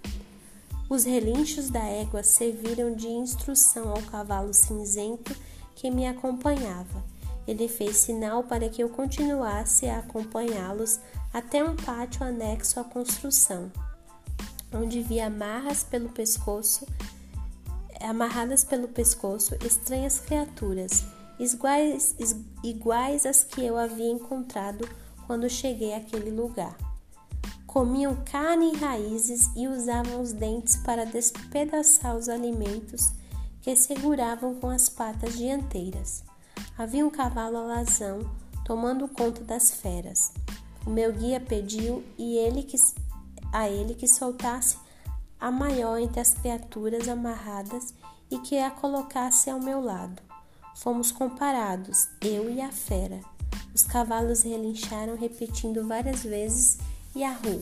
[0.89, 5.35] Os relinchos da égua serviram de instrução ao cavalo cinzento
[5.75, 7.03] que me acompanhava.
[7.47, 10.99] Ele fez sinal para que eu continuasse a acompanhá-los
[11.31, 13.71] até um pátio anexo à construção,
[14.73, 16.87] onde vi amarras pelo pescoço,
[18.01, 21.05] amarradas pelo pescoço estranhas criaturas,
[21.39, 22.15] iguais,
[22.63, 24.89] iguais às que eu havia encontrado
[25.27, 26.88] quando cheguei àquele lugar
[27.69, 33.11] comiam carne e raízes e usavam os dentes para despedaçar os alimentos
[33.61, 36.23] que seguravam com as patas dianteiras.
[36.75, 38.21] Havia um cavalo alazão
[38.65, 40.33] tomando conta das feras.
[40.83, 42.75] O meu guia pediu e ele que,
[43.53, 44.75] a ele que soltasse
[45.39, 47.93] a maior entre as criaturas amarradas
[48.31, 50.19] e que a colocasse ao meu lado.
[50.75, 53.19] Fomos comparados, eu e a fera.
[53.75, 56.79] Os cavalos relincharam, repetindo várias vezes
[57.15, 57.61] Yahoo!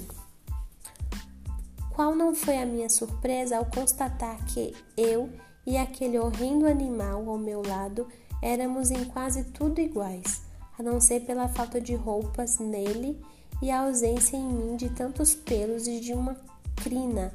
[1.90, 5.30] Qual não foi a minha surpresa ao constatar que eu
[5.66, 8.08] e aquele horrendo animal ao meu lado
[8.42, 10.42] éramos em quase tudo iguais,
[10.78, 13.20] a não ser pela falta de roupas nele
[13.62, 16.38] e a ausência em mim de tantos pelos e de uma
[16.76, 17.34] crina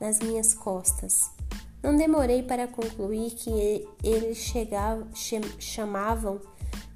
[0.00, 1.30] nas minhas costas.
[1.82, 4.52] Não demorei para concluir que eles
[5.58, 6.40] chamavam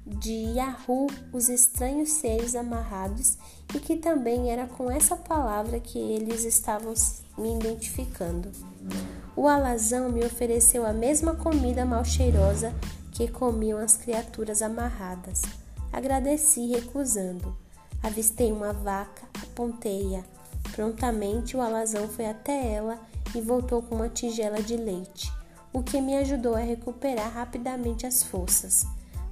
[0.05, 3.37] de Yahoo os estranhos seres amarrados
[3.73, 6.93] e que também era com essa palavra que eles estavam
[7.37, 8.51] me identificando.
[9.35, 12.73] O alazão me ofereceu a mesma comida mal cheirosa
[13.11, 15.41] que comiam as criaturas amarradas.
[15.91, 17.55] Agradeci recusando.
[18.03, 20.23] Avistei uma vaca, apontei-a.
[20.71, 22.99] Prontamente o alazão foi até ela
[23.33, 25.31] e voltou com uma tigela de leite,
[25.73, 28.85] o que me ajudou a recuperar rapidamente as forças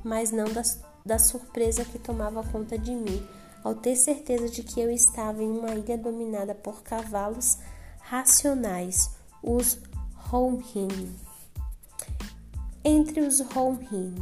[0.03, 0.61] mas não da,
[1.05, 3.25] da surpresa que tomava conta de mim
[3.63, 7.57] ao ter certeza de que eu estava em uma ilha dominada por cavalos
[7.99, 9.11] racionais,
[9.41, 9.79] os
[10.31, 11.15] Homhin.
[12.83, 14.15] Entre os Homhin.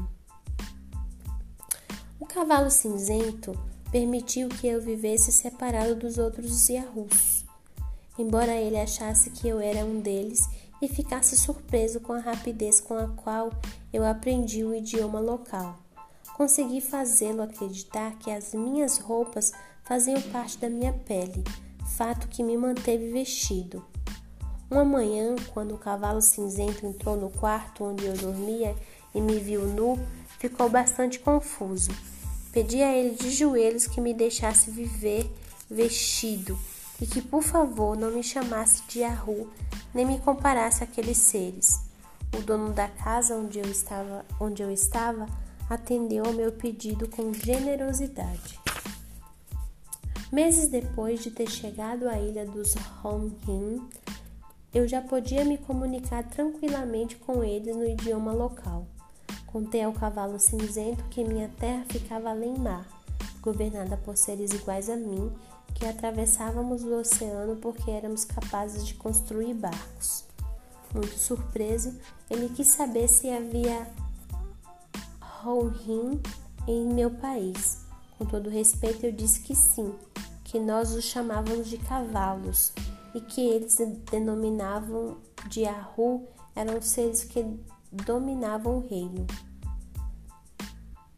[2.19, 3.57] O cavalo cinzento
[3.91, 7.43] permitiu que eu vivesse separado dos outros Yahus,
[8.17, 10.47] embora ele achasse que eu era um deles
[10.81, 13.51] e ficasse surpreso com a rapidez com a qual
[13.91, 15.77] eu aprendi o idioma local.
[16.35, 19.51] Consegui fazê-lo acreditar que as minhas roupas
[19.83, 21.43] faziam parte da minha pele,
[21.97, 23.83] fato que me manteve vestido.
[24.69, 28.75] Uma manhã, quando o cavalo cinzento entrou no quarto onde eu dormia
[29.13, 29.99] e me viu nu,
[30.39, 31.91] ficou bastante confuso.
[32.51, 35.29] Pedi a ele de joelhos que me deixasse viver
[35.69, 36.57] vestido
[37.01, 39.49] e que, por favor, não me chamasse de Yahoo
[39.93, 41.81] nem me comparasse àqueles seres.
[42.37, 45.27] O dono da casa onde eu estava, onde eu estava
[45.71, 48.59] atendeu ao meu pedido com generosidade.
[50.29, 53.81] Meses depois de ter chegado à ilha dos Homhin,
[54.73, 58.85] eu já podia me comunicar tranquilamente com eles no idioma local.
[59.47, 62.85] Contei ao cavalo cinzento que minha terra ficava além mar,
[63.41, 65.31] governada por seres iguais a mim,
[65.73, 70.25] que atravessávamos o oceano porque éramos capazes de construir barcos.
[70.93, 71.97] Muito surpreso,
[72.29, 73.87] ele quis saber se havia
[75.43, 76.21] Rohim
[76.67, 77.79] em meu país.
[78.17, 79.93] Com todo respeito, eu disse que sim,
[80.43, 82.71] que nós os chamávamos de cavalos
[83.15, 83.77] e que eles
[84.11, 85.17] denominavam
[85.49, 87.43] de Ahu eram seres que
[87.91, 89.25] dominavam o reino.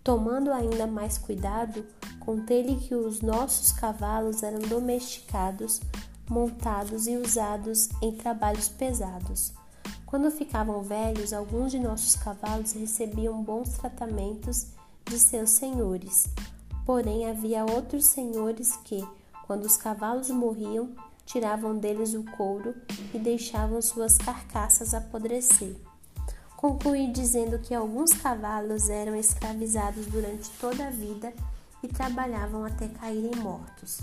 [0.03, 1.85] Tomando ainda mais cuidado,
[2.19, 5.81] contei-lhe que os nossos cavalos eram domesticados,
[6.29, 9.53] montados e usados em trabalhos pesados.
[10.13, 14.67] Quando ficavam velhos, alguns de nossos cavalos recebiam bons tratamentos
[15.05, 16.27] de seus senhores.
[16.85, 19.03] Porém, havia outros senhores que,
[19.47, 20.91] quando os cavalos morriam,
[21.25, 22.75] tiravam deles o couro
[23.11, 25.75] e deixavam suas carcaças apodrecer.
[26.57, 31.33] Concluí dizendo que alguns cavalos eram escravizados durante toda a vida
[31.81, 33.99] e trabalhavam até caírem mortos.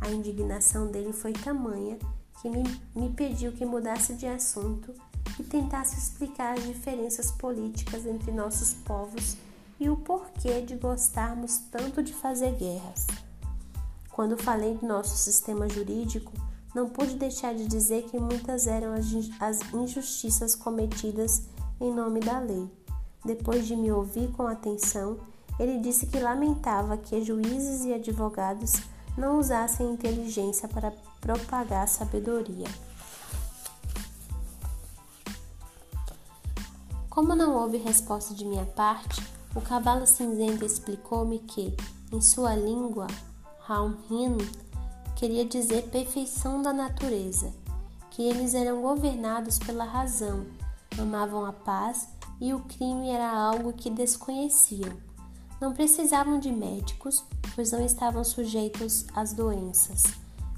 [0.00, 1.96] A indignação dele foi tamanha
[2.42, 4.92] que me, me pediu que mudasse de assunto
[5.38, 9.36] e tentasse explicar as diferenças políticas entre nossos povos
[9.78, 13.06] e o porquê de gostarmos tanto de fazer guerras.
[14.10, 16.32] Quando falei do nosso sistema jurídico,
[16.74, 21.42] não pude deixar de dizer que muitas eram as injustiças cometidas
[21.80, 22.68] em nome da lei.
[23.24, 25.18] Depois de me ouvir com atenção,
[25.58, 28.72] ele disse que lamentava que juízes e advogados
[29.16, 32.66] não usassem inteligência para propagar sabedoria.
[37.14, 39.22] Como não houve resposta de minha parte,
[39.54, 41.72] o cavalo cinzento explicou-me que,
[42.10, 43.06] em sua língua,
[43.60, 44.36] Raumhin
[45.14, 47.54] queria dizer perfeição da natureza,
[48.10, 50.44] que eles eram governados pela razão,
[50.98, 52.08] amavam a paz
[52.40, 54.92] e o crime era algo que desconheciam.
[55.60, 57.22] Não precisavam de médicos,
[57.54, 60.02] pois não estavam sujeitos às doenças.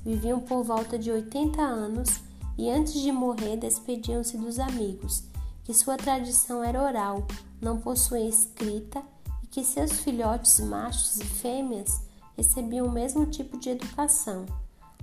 [0.03, 2.09] Viviam por volta de 80 anos
[2.57, 5.23] e antes de morrer despediam-se dos amigos,
[5.67, 7.27] que sua tradição era oral,
[7.61, 9.03] não possuía escrita
[9.43, 12.03] e que seus filhotes machos e fêmeas
[12.37, 14.47] recebiam o mesmo tipo de educação.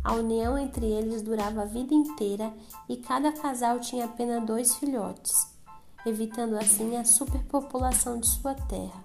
[0.01, 2.53] A união entre eles durava a vida inteira
[2.87, 5.47] e cada casal tinha apenas dois filhotes,
[6.05, 9.03] evitando assim a superpopulação de sua terra.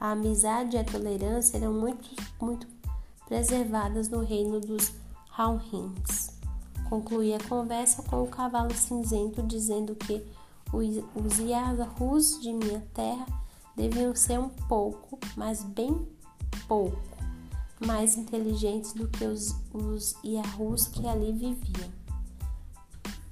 [0.00, 2.66] A amizade e a tolerância eram muito, muito
[3.24, 4.90] preservadas no reino dos
[5.36, 6.32] Hauhins.
[6.88, 10.26] Concluí a conversa com o cavalo cinzento, dizendo que
[10.72, 13.26] os Yahus de minha terra
[13.76, 16.06] deviam ser um pouco, mas bem
[16.66, 16.98] pouco,
[17.80, 20.14] mais inteligentes do que os, os
[20.88, 21.88] que ali viviam.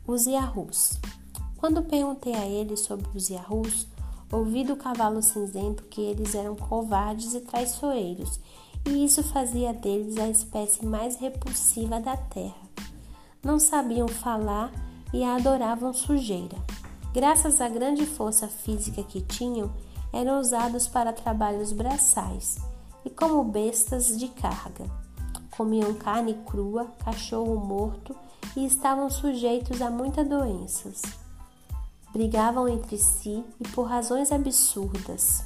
[0.07, 0.99] Os Yahus.
[1.57, 3.89] Quando perguntei a eles sobre os Yahus,
[4.31, 8.39] ouvi do cavalo cinzento que eles eram covardes e traiçoeiros,
[8.87, 12.67] e isso fazia deles a espécie mais repulsiva da terra.
[13.43, 14.73] Não sabiam falar
[15.13, 16.57] e adoravam sujeira.
[17.17, 19.73] Graças à grande força física que tinham,
[20.13, 22.59] eram usados para trabalhos braçais
[23.07, 24.85] e como bestas de carga.
[25.57, 28.15] Comiam carne crua, cachorro morto
[28.55, 31.01] e estavam sujeitos a muitas doenças.
[32.13, 35.43] Brigavam entre si e por razões absurdas.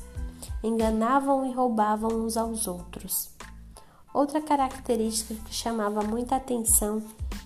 [0.65, 3.31] Enganavam e roubavam uns aos outros.
[4.13, 7.01] Outra característica que chamava muita atenção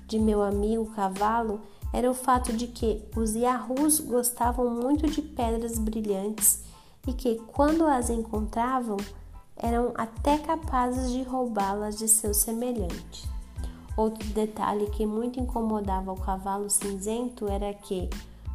[0.07, 1.61] de meu amigo cavalo
[1.95, 6.65] era o fato de que os Yahus gostavam muito de pedras brilhantes
[7.07, 8.97] e que, quando as encontravam,
[9.57, 13.29] eram até capazes de roubá-las de seus semelhantes.
[13.97, 18.11] Outro detalhe que muito incomodava o cavalo cinzento era que,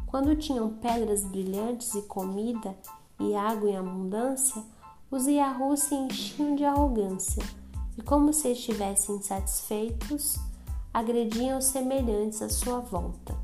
[0.06, 2.76] quando tinham pedras brilhantes e comida
[3.18, 4.62] e água em abundância,
[5.10, 7.42] os Yahus se enchiam de arrogância
[7.96, 10.38] e, como se estivessem satisfeitos,
[10.92, 13.36] agrediam os semelhantes à sua volta.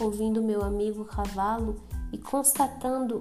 [0.00, 1.76] Ouvindo meu amigo cavalo
[2.12, 3.20] e constatando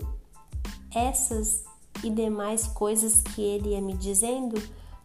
[0.93, 1.63] essas
[2.03, 4.61] e demais coisas que ele ia me dizendo,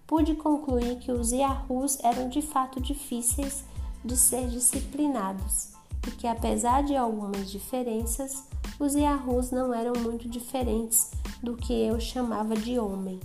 [0.06, 3.64] pude concluir que os Yahus eram de fato difíceis
[4.04, 5.72] de ser disciplinados
[6.06, 8.44] e que, apesar de algumas diferenças,
[8.78, 11.10] os Yahus não eram muito diferentes
[11.42, 13.18] do que eu chamava de homem.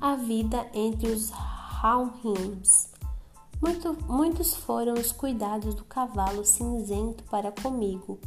[0.00, 1.30] A vida entre os
[1.82, 2.93] Hauhims.
[3.64, 8.18] Muito, muitos foram os cuidados do cavalo cinzento para comigo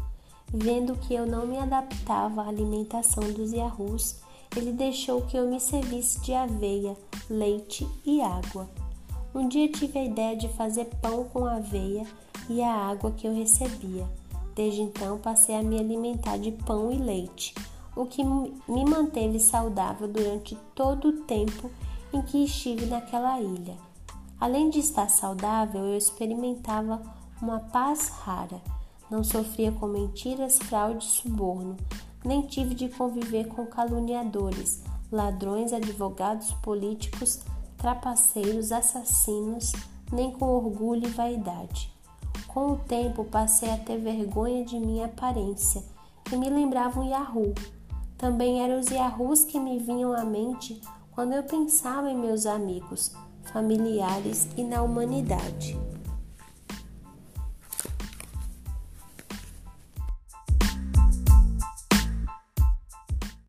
[0.54, 4.16] Vendo que eu não me adaptava à alimentação dos Yahoos,
[4.56, 6.96] ele deixou que eu me servisse de aveia,
[7.30, 8.70] leite e água.
[9.36, 12.08] Um dia tive a ideia de fazer pão com aveia
[12.50, 14.08] e a água que eu recebia.
[14.56, 17.54] Desde então passei a me alimentar de pão e leite,
[17.94, 21.70] o que me manteve saudável durante todo o tempo
[22.14, 23.87] em que estive naquela ilha.
[24.40, 27.02] Além de estar saudável, eu experimentava
[27.42, 28.62] uma paz rara.
[29.10, 31.78] Não sofria com mentiras, fraude e suborno,
[32.24, 37.40] nem tive de conviver com caluniadores, ladrões, advogados, políticos,
[37.78, 39.72] trapaceiros, assassinos,
[40.12, 41.92] nem com orgulho e vaidade.
[42.48, 45.84] Com o tempo passei a ter vergonha de minha aparência,
[46.26, 47.54] que me lembrava um Yahoo.
[48.18, 50.82] Também eram os Yahoos que me vinham à mente
[51.12, 53.12] quando eu pensava em meus amigos,
[53.52, 55.78] familiares e na humanidade.